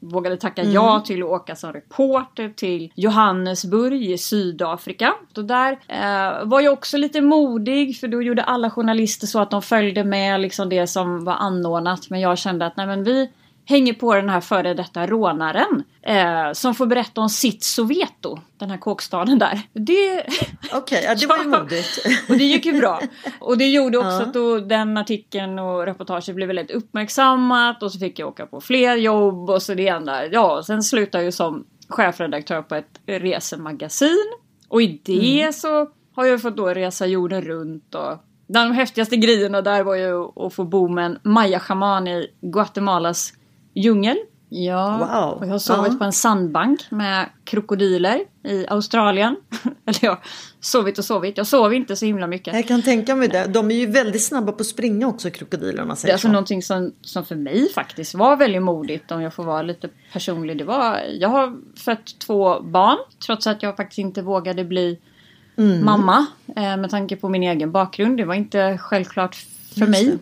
vågade 0.00 0.36
tacka 0.36 0.64
ja 0.64 1.00
till 1.06 1.22
att 1.22 1.28
åka 1.28 1.56
som 1.56 1.72
reporter 1.72 2.48
till 2.48 2.92
Johannesburg 2.94 4.02
i 4.02 4.18
Sydafrika. 4.18 5.14
Och 5.36 5.44
där 5.44 5.72
eh, 5.88 6.44
var 6.44 6.60
jag 6.60 6.72
också 6.72 6.96
lite 6.96 7.20
modig 7.20 7.96
för 7.98 8.08
då 8.08 8.22
gjorde 8.22 8.42
alla 8.42 8.70
journalister 8.70 9.26
så 9.26 9.38
att 9.38 9.50
de 9.50 9.62
följde 9.62 10.04
med 10.04 10.40
liksom 10.40 10.68
det 10.68 10.86
som 10.86 11.24
var 11.24 11.34
anordnat. 11.34 12.10
Men 12.10 12.20
jag 12.20 12.38
kände 12.38 12.66
att 12.66 12.76
nej 12.76 12.86
men 12.86 13.04
vi 13.04 13.30
hänger 13.68 13.92
på 13.92 14.14
den 14.14 14.28
här 14.28 14.40
före 14.40 14.74
detta 14.74 15.06
rånaren 15.06 15.82
eh, 16.02 16.52
som 16.52 16.74
får 16.74 16.86
berätta 16.86 17.20
om 17.20 17.28
sitt 17.28 17.64
Soweto, 17.64 18.38
den 18.58 18.70
här 18.70 18.78
kåkstaden 18.78 19.38
där. 19.38 19.60
Det, 19.72 20.26
Okej, 20.74 21.04
ja, 21.04 21.14
det 21.14 21.26
var 21.26 21.36
ju 21.38 21.44
modigt. 21.44 22.06
och 22.28 22.36
det 22.36 22.44
gick 22.44 22.66
ju 22.66 22.78
bra. 22.78 23.00
Och 23.40 23.58
det 23.58 23.68
gjorde 23.68 23.98
också 23.98 24.10
Ja. 24.10 24.22
att 24.22 24.34
då 24.34 24.58
den 24.60 24.96
artikeln 24.96 25.58
och 25.58 25.86
reportaget 25.86 26.34
blev 26.34 26.46
väldigt 26.46 26.70
uppmärksammat 26.70 27.82
och 27.82 27.92
så 27.92 27.98
fick 27.98 28.18
jag 28.18 28.28
åka 28.28 28.46
på 28.46 28.60
fler 28.60 28.96
jobb 28.96 29.50
och 29.50 29.62
så 29.62 29.74
det 29.74 29.88
enda. 29.88 30.26
Ja, 30.26 30.62
sen 30.66 30.82
slutade 30.82 31.18
jag 31.18 31.24
ju 31.24 31.32
som 31.32 31.64
chefredaktör 31.88 32.62
på 32.62 32.74
ett 32.74 33.00
resemagasin. 33.06 34.24
Och 34.68 34.82
i 34.82 35.00
det 35.04 35.40
Mm. 35.40 35.52
så 35.52 35.88
har 36.14 36.24
jag 36.26 36.42
fått 36.42 36.56
då 36.56 36.66
resa 36.68 37.06
jorden 37.06 37.42
runt 37.42 37.94
och 37.94 38.18
de 38.48 38.72
häftigaste 38.72 39.16
grejerna 39.16 39.62
där 39.62 39.82
var 39.82 39.94
ju 39.94 40.24
att 40.46 40.54
få 40.54 40.64
bo 40.64 40.88
med 40.88 41.06
en 41.06 41.18
maya-shaman 41.22 42.08
i 42.08 42.26
Guatemalas 42.40 43.32
djungel. 43.80 44.16
Ja, 44.48 44.98
Wow. 44.98 45.38
och 45.38 45.46
jag 45.46 45.50
har 45.52 45.58
sovit 45.58 45.92
Ja. 45.92 45.98
på 45.98 46.04
en 46.04 46.12
sandbank 46.12 46.80
med 46.90 47.26
krokodiler 47.44 48.20
i 48.44 48.66
Australien. 48.68 49.36
Eller 49.86 49.98
ja, 50.04 50.20
sovit 50.60 50.98
och 50.98 51.04
sovit. 51.04 51.36
Jag 51.36 51.46
sov 51.46 51.74
inte 51.74 51.96
så 51.96 52.04
himla 52.06 52.26
mycket. 52.26 52.54
Jag 52.54 52.66
kan 52.68 52.82
tänka 52.82 53.14
mig 53.16 53.28
det. 53.28 53.46
De 53.46 53.70
är 53.70 53.74
ju 53.74 53.86
väldigt 53.86 54.22
snabba 54.24 54.52
på 54.52 54.60
att 54.60 54.66
springa 54.66 55.08
också, 55.08 55.30
krokodiler 55.30 55.82
om 55.82 55.88
man 55.88 55.96
Det 56.02 56.08
är 56.08 56.12
alltså 56.12 56.28
så. 56.28 56.32
någonting 56.32 56.62
som, 56.62 56.92
som 57.00 57.24
för 57.24 57.34
mig 57.36 57.68
faktiskt 57.72 58.14
var 58.14 58.36
väldigt 58.36 58.62
modigt 58.62 59.10
om 59.12 59.22
jag 59.22 59.34
får 59.34 59.44
vara 59.44 59.62
lite 59.62 59.88
personlig. 60.12 60.58
Det 60.58 60.64
var, 60.64 61.00
jag 61.20 61.28
har 61.28 61.56
fött 61.78 62.18
två 62.18 62.60
barn 62.60 62.98
trots 63.26 63.46
att 63.46 63.62
jag 63.62 63.76
faktiskt 63.76 63.98
inte 63.98 64.22
vågade 64.22 64.64
bli 64.64 64.98
Mm. 65.58 65.84
mamma. 65.84 66.26
Eh, 66.56 66.76
med 66.76 66.90
tanke 66.90 67.16
på 67.16 67.28
min 67.28 67.42
egen 67.42 67.72
bakgrund. 67.72 68.16
Det 68.16 68.24
var 68.24 68.34
inte 68.34 68.78
självklart 68.78 69.34
för 69.78 69.86
mig. 69.86 70.04
det. 70.04 70.18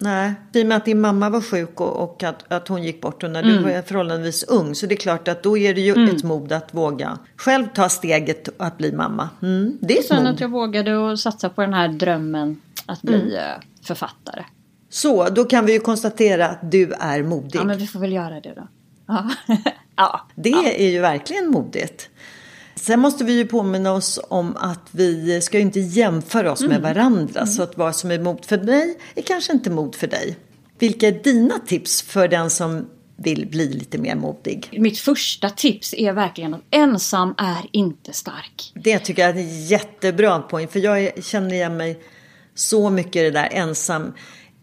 Nej, 0.00 0.32
i 0.52 0.62
och 0.62 0.66
med 0.66 0.76
att 0.76 0.84
din 0.84 1.00
mamma 1.00 1.30
var 1.30 1.40
sjuk 1.40 1.80
och, 1.80 1.96
och 2.02 2.22
att, 2.22 2.52
att 2.52 2.68
hon 2.68 2.82
gick 2.82 3.00
bort 3.00 3.22
och 3.22 3.30
när 3.30 3.42
Mm. 3.42 3.56
du 3.56 3.62
var 3.74 3.82
förhållandevis 3.82 4.42
ung. 4.44 4.74
Så 4.74 4.86
det 4.86 4.94
är 4.94 4.96
klart 4.96 5.28
att 5.28 5.42
då 5.42 5.58
är 5.58 5.74
det 5.74 5.80
ju 5.80 6.08
ett 6.10 6.22
mod 6.24 6.52
att 6.52 6.74
våga 6.74 7.18
själv 7.36 7.66
ta 7.74 7.88
steget 7.88 8.48
att 8.58 8.78
bli 8.78 8.92
mamma. 8.92 9.28
Mm, 9.42 9.78
det 9.80 9.98
är 9.98 10.02
Sen 10.02 10.22
mod. 10.24 10.32
att 10.34 10.40
jag 10.40 10.48
vågade 10.48 11.12
att 11.12 11.18
satsa 11.18 11.48
på 11.48 11.60
den 11.60 11.74
här 11.74 11.88
drömmen 11.88 12.60
att 12.86 13.02
bli 13.02 13.14
Mm. 13.14 13.32
eh, 13.34 13.62
författare. 13.82 14.44
Så, 14.90 15.28
då 15.28 15.44
kan 15.44 15.66
vi 15.66 15.72
ju 15.72 15.80
konstatera 15.80 16.48
att 16.48 16.70
du 16.72 16.92
är 16.92 17.22
modig. 17.22 17.54
Ja 17.56 17.64
men 17.64 17.78
vi 17.78 17.86
får 17.86 18.00
väl 18.00 18.12
göra 18.12 18.40
det 18.40 18.52
då. 18.56 18.68
Ja. 19.06 19.30
ja. 19.96 20.20
Det 20.34 20.84
är 20.84 20.88
ju 20.90 21.00
verkligen 21.00 21.48
modigt. 21.50 22.08
Sen 22.80 23.00
måste 23.00 23.24
vi 23.24 23.32
ju 23.32 23.46
påminna 23.46 23.92
oss 23.92 24.20
om 24.28 24.56
att 24.56 24.88
vi 24.90 25.40
ska 25.40 25.56
ju 25.58 25.62
inte 25.62 25.80
jämföra 25.80 26.52
oss 26.52 26.62
med 26.62 26.82
varandra. 26.82 27.46
Så 27.46 27.62
att 27.62 27.76
vad 27.76 27.96
som 27.96 28.10
är 28.10 28.18
mod 28.18 28.44
för 28.44 28.58
mig 28.58 28.98
är 29.14 29.22
kanske 29.22 29.52
inte 29.52 29.70
mod 29.70 29.94
för 29.94 30.06
dig. 30.06 30.36
Vilka 30.78 31.08
är 31.08 31.12
dina 31.12 31.58
tips 31.58 32.02
för 32.02 32.28
den 32.28 32.50
som 32.50 32.88
vill 33.16 33.46
bli 33.46 33.72
lite 33.72 33.98
mer 33.98 34.14
modig? 34.14 34.68
Mitt 34.72 34.98
första 34.98 35.50
tips 35.50 35.94
är 35.94 36.12
verkligen 36.12 36.54
att 36.54 36.60
ensam 36.70 37.34
är 37.38 37.66
inte 37.72 38.12
stark. 38.12 38.72
Det 38.74 38.98
tycker 38.98 39.22
jag 39.22 39.36
är 39.36 39.40
en 39.40 39.66
jättebra 39.66 40.38
poäng. 40.38 40.68
För 40.68 40.80
jag 40.80 41.24
känner 41.24 41.54
igen 41.54 41.76
mig 41.76 41.98
så 42.54 42.90
mycket 42.90 43.16
i 43.16 43.22
det 43.22 43.30
där 43.30 43.48
ensam 43.52 44.12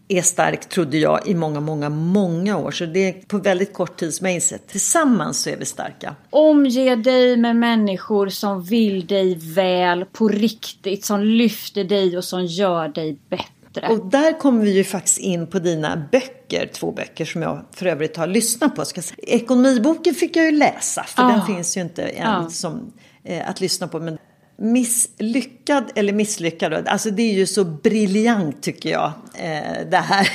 är 0.08 0.22
stark 0.22 0.70
trodde 0.70 0.98
jag 0.98 1.28
i 1.28 1.36
många, 1.36 1.60
många, 1.60 1.90
många 1.90 2.58
år. 2.58 2.72
Så 2.72 2.86
det 2.86 3.00
är 3.10 3.14
på 3.28 3.38
väldigt 3.38 3.74
kort 3.74 3.98
tid 3.98 4.14
som 4.14 4.26
jag 4.28 4.34
insett. 4.36 4.68
Tillsammans 4.68 5.42
så 5.42 5.50
är 5.50 5.58
vi 5.58 5.66
starka. 5.66 6.16
Omge 6.30 6.96
dig 6.96 7.38
med 7.38 7.56
människor 7.56 8.30
som 8.30 8.64
vill 8.64 9.08
dig 9.08 9.36
väl 9.36 10.06
på 10.06 10.28
riktigt, 10.28 11.06
som 11.06 11.24
lyfter 11.24 11.84
dig 11.84 12.18
och 12.18 12.24
som 12.24 12.46
gör 12.46 12.88
dig 12.88 13.18
bättre. 13.30 13.88
Och 13.90 14.06
där 14.06 14.40
kommer 14.40 14.66
vi 14.66 14.72
ju 14.72 14.84
faktiskt 14.84 15.18
in 15.18 15.48
på 15.48 15.60
dina 15.60 16.08
böcker, 16.12 16.70
två 16.74 16.92
böcker 16.92 17.26
som 17.26 17.42
jag 17.42 17.66
för 17.72 17.86
övrigt 17.86 18.18
har 18.18 18.28
lyssnat 18.28 18.76
på. 18.76 18.86
Ska. 18.86 19.02
Ekonomiboken 19.18 20.14
fick 20.14 20.36
jag 20.36 20.46
ju 20.46 20.52
läsa, 20.52 21.04
för 21.04 21.24
Ah. 21.24 21.28
den 21.28 21.46
finns 21.46 21.78
ju 21.78 21.82
inte 21.82 22.04
än 22.04 22.28
Ah. 22.28 22.50
som, 22.50 22.94
eh, 23.24 23.50
att 23.50 23.62
lyssna 23.62 23.88
på. 23.88 24.00
Men 24.00 24.18
misslyckad 24.58 25.84
eller 25.96 26.14
misslyckad, 26.14 26.74
alltså 26.88 27.12
det 27.12 27.22
är 27.22 27.34
ju 27.34 27.46
så 27.46 27.64
briljant 27.64 28.64
tycker 28.64 28.90
jag, 28.90 29.12
eh, 29.34 29.90
det 29.92 29.98
här. 29.98 30.30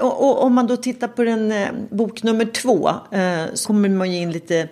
och, 0.00 0.24
och 0.24 0.44
om 0.44 0.54
man 0.54 0.66
då 0.66 0.76
tittar 0.76 1.08
på 1.08 1.24
den 1.24 1.52
eh, 1.52 1.68
bok 1.90 2.22
nummer 2.22 2.44
två 2.44 2.88
eh, 3.10 3.44
så 3.54 3.66
kommer 3.66 3.88
man 3.88 4.12
ju 4.12 4.18
in 4.18 4.32
lite 4.32 4.68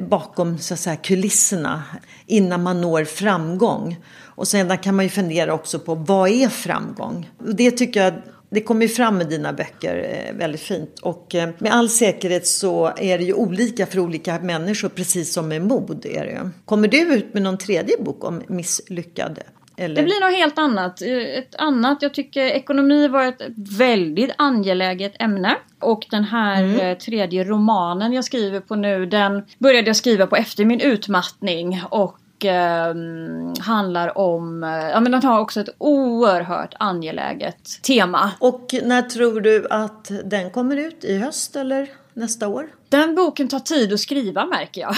bakom 0.00 0.58
så 0.58 0.74
att 0.74 0.80
säga, 0.80 0.96
kulisserna 0.96 1.82
innan 2.26 2.62
man 2.62 2.80
når 2.80 3.04
framgång. 3.04 3.96
Och 4.34 4.48
sen 4.48 4.78
kan 4.78 4.94
man 4.94 5.04
ju 5.04 5.08
fundera 5.08 5.54
också 5.54 5.78
på 5.78 5.94
vad 5.94 6.30
är 6.30 6.48
framgång? 6.48 7.30
Och 7.38 7.54
det 7.54 7.70
tycker 7.70 8.04
jag 8.04 8.14
det 8.52 8.60
kommer 8.60 8.82
ju 8.82 8.88
fram 8.88 9.20
i 9.20 9.24
dina 9.24 9.52
böcker 9.52 10.24
eh, 10.28 10.36
väldigt 10.38 10.60
fint. 10.60 10.98
Och 11.02 11.34
eh, 11.34 11.48
med 11.58 11.72
all 11.72 11.88
säkerhet 11.88 12.46
så 12.46 12.92
är 12.96 13.18
det 13.18 13.24
ju 13.24 13.34
olika 13.34 13.86
för 13.86 13.98
olika 13.98 14.38
människor, 14.38 14.88
precis 14.88 15.32
som 15.32 15.48
med 15.48 15.62
mod 15.62 16.06
är 16.06 16.24
det. 16.24 16.50
Kommer 16.64 16.88
du 16.88 16.98
ut 17.14 17.34
med 17.34 17.42
någon 17.42 17.58
tredje 17.58 17.96
bok 17.98 18.24
om 18.24 18.42
misslyckad 18.48 19.38
Eller? 19.76 19.96
Det 19.96 20.02
blir 20.02 20.20
något 20.20 20.38
helt 20.38 20.58
annat. 20.58 21.02
Eh, 21.02 21.38
ett 21.38 21.54
annat, 21.54 22.02
jag 22.02 22.14
tycker 22.14 22.44
ekonomi 22.44 23.08
var 23.08 23.24
ett 23.24 23.42
väldigt 23.78 24.30
angeläget 24.38 25.12
ämne. 25.18 25.56
Och 25.80 26.06
den 26.10 26.24
här 26.24 26.62
Mm. 26.62 26.98
tredje 26.98 27.44
romanen 27.44 28.12
jag 28.12 28.24
skriver 28.24 28.60
på 28.60 28.74
nu, 28.74 29.06
den 29.06 29.42
började 29.58 29.86
jag 29.86 29.96
skriva 29.96 30.26
på 30.26 30.36
efter 30.36 30.64
min 30.64 30.80
utmattning. 30.80 31.82
Och 31.90 32.16
ehm, 32.44 33.54
handlar 33.60 34.18
om, 34.18 34.64
eh, 34.64 34.70
ja 34.70 35.00
men 35.00 35.12
den 35.12 35.22
har 35.24 35.40
också 35.40 35.60
ett 35.60 35.68
oerhört 35.78 36.74
angeläget 36.78 37.82
tema. 37.82 38.30
Och 38.38 38.74
när 38.82 39.02
tror 39.02 39.40
du 39.40 39.66
att 39.70 40.10
den 40.24 40.50
kommer 40.50 40.76
ut? 40.76 41.04
I 41.04 41.18
höst 41.18 41.56
eller 41.56 41.88
nästa 42.14 42.48
år? 42.48 42.66
Den 42.88 43.14
boken 43.14 43.48
tar 43.48 43.58
tid 43.60 43.92
att 43.92 44.00
skriva 44.00 44.46
märker 44.46 44.80
jag. 44.80 44.94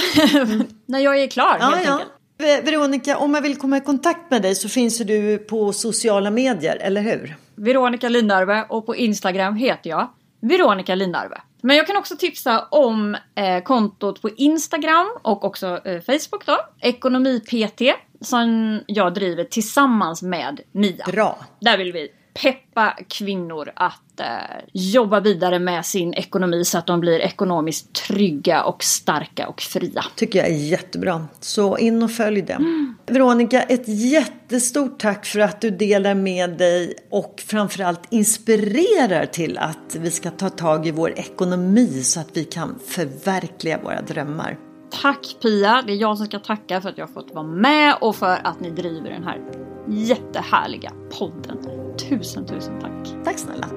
När 0.87 0.98
jag 0.98 1.18
är 1.18 1.26
klar 1.26 1.57
Ja, 1.61 1.66
helt 1.66 1.87
ja. 1.87 1.92
enkelt. 1.92 2.11
Ve- 2.38 2.61
Veronica, 2.61 3.16
om 3.18 3.33
man 3.33 3.42
vill 3.42 3.57
komma 3.57 3.76
i 3.76 3.80
kontakt 3.80 4.30
med 4.30 4.42
dig 4.42 4.54
så 4.54 4.68
finns 4.68 4.98
du 4.98 5.38
på 5.38 5.72
sociala 5.72 6.30
medier, 6.30 6.76
eller 6.80 7.00
hur? 7.00 7.37
Veronica 7.54 8.09
Lindarve 8.09 8.64
och 8.68 8.87
på 8.87 8.96
Instagram 8.96 9.57
heter 9.57 9.90
jag 9.90 10.09
Veronica 10.40 10.94
Lindarve. 10.94 11.40
Men 11.66 11.77
jag 11.77 11.87
kan 11.87 11.96
också 11.96 12.16
tipsa 12.16 12.66
om 12.70 13.16
eh, 13.35 13.62
kontot 13.62 14.22
på 14.22 14.31
Instagram 14.31 15.07
och 15.22 15.44
också 15.44 15.81
eh, 15.85 16.00
Facebook 16.00 16.46
då. 16.46 16.57
Ekonomi-PT 16.81 17.83
som 18.20 18.81
jag 18.87 19.14
driver 19.14 19.44
tillsammans 19.44 20.22
med 20.22 20.61
Mia. 20.72 21.05
Bra. 21.07 21.38
Där 21.61 21.79
vill 21.79 21.92
vi 21.92 22.09
peppa 22.42 22.96
kvinnor 23.08 23.72
att 23.76 24.20
eh, 24.20 24.26
jobba 24.72 25.20
vidare 25.20 25.58
med 25.58 25.86
sin 25.86 26.14
ekonomi 26.14 26.64
så 26.64 26.78
att 26.78 26.86
de 26.86 27.00
blir 27.00 27.18
ekonomiskt 27.18 27.92
trygga 27.92 28.64
och 28.64 28.84
starka 28.84 29.48
och 29.48 29.60
fria. 29.60 30.04
Tycker 30.16 30.38
jag 30.38 30.48
är 30.48 30.54
jättebra. 30.54 31.26
Så 31.40 31.78
in 31.78 32.02
och 32.02 32.10
följ 32.10 32.42
det. 32.42 32.58
Veronica, 33.06 33.62
ett 33.62 33.88
jättestort 33.88 34.98
tack 34.98 35.26
för 35.26 35.40
att 35.40 35.60
du 35.60 35.70
delar 35.70 36.14
med 36.14 36.50
dig 36.50 36.94
och 37.10 37.42
framförallt 37.46 38.02
inspirerar 38.10 39.26
till 39.26 39.58
att 39.58 39.96
vi 39.96 40.10
ska 40.10 40.30
ta 40.30 40.50
tag 40.50 40.86
i 40.86 40.90
vår 40.90 41.18
ekonomi 41.18 42.02
så 42.02 42.20
att 42.20 42.28
vi 42.32 42.44
kan 42.44 42.78
förverkliga 42.86 43.78
våra 43.78 44.02
drömmar. 44.02 44.58
Tack 45.02 45.36
Pia! 45.42 45.82
Det 45.86 45.92
är 45.92 45.96
jag 45.96 46.16
som 46.16 46.26
ska 46.26 46.38
tacka 46.38 46.80
för 46.80 46.88
att 46.88 46.98
jag 46.98 47.06
har 47.06 47.12
fått 47.12 47.34
vara 47.34 47.46
med 47.46 47.94
och 48.00 48.16
för 48.16 48.38
att 48.44 48.60
ni 48.60 48.70
driver 48.70 49.10
den 49.10 49.24
här 49.24 49.40
jättehärliga 49.88 50.92
podden. 51.18 51.73
Tusen, 52.08 52.46
tusen 52.46 52.78
tack! 52.80 53.24
Tack 53.24 53.38
snälla. 53.38 53.68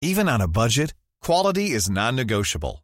Even 0.00 0.28
on 0.28 0.40
a 0.40 0.46
budget, 0.46 0.94
quality 1.20 1.70
is 1.70 1.90
non-negotiable. 1.90 2.83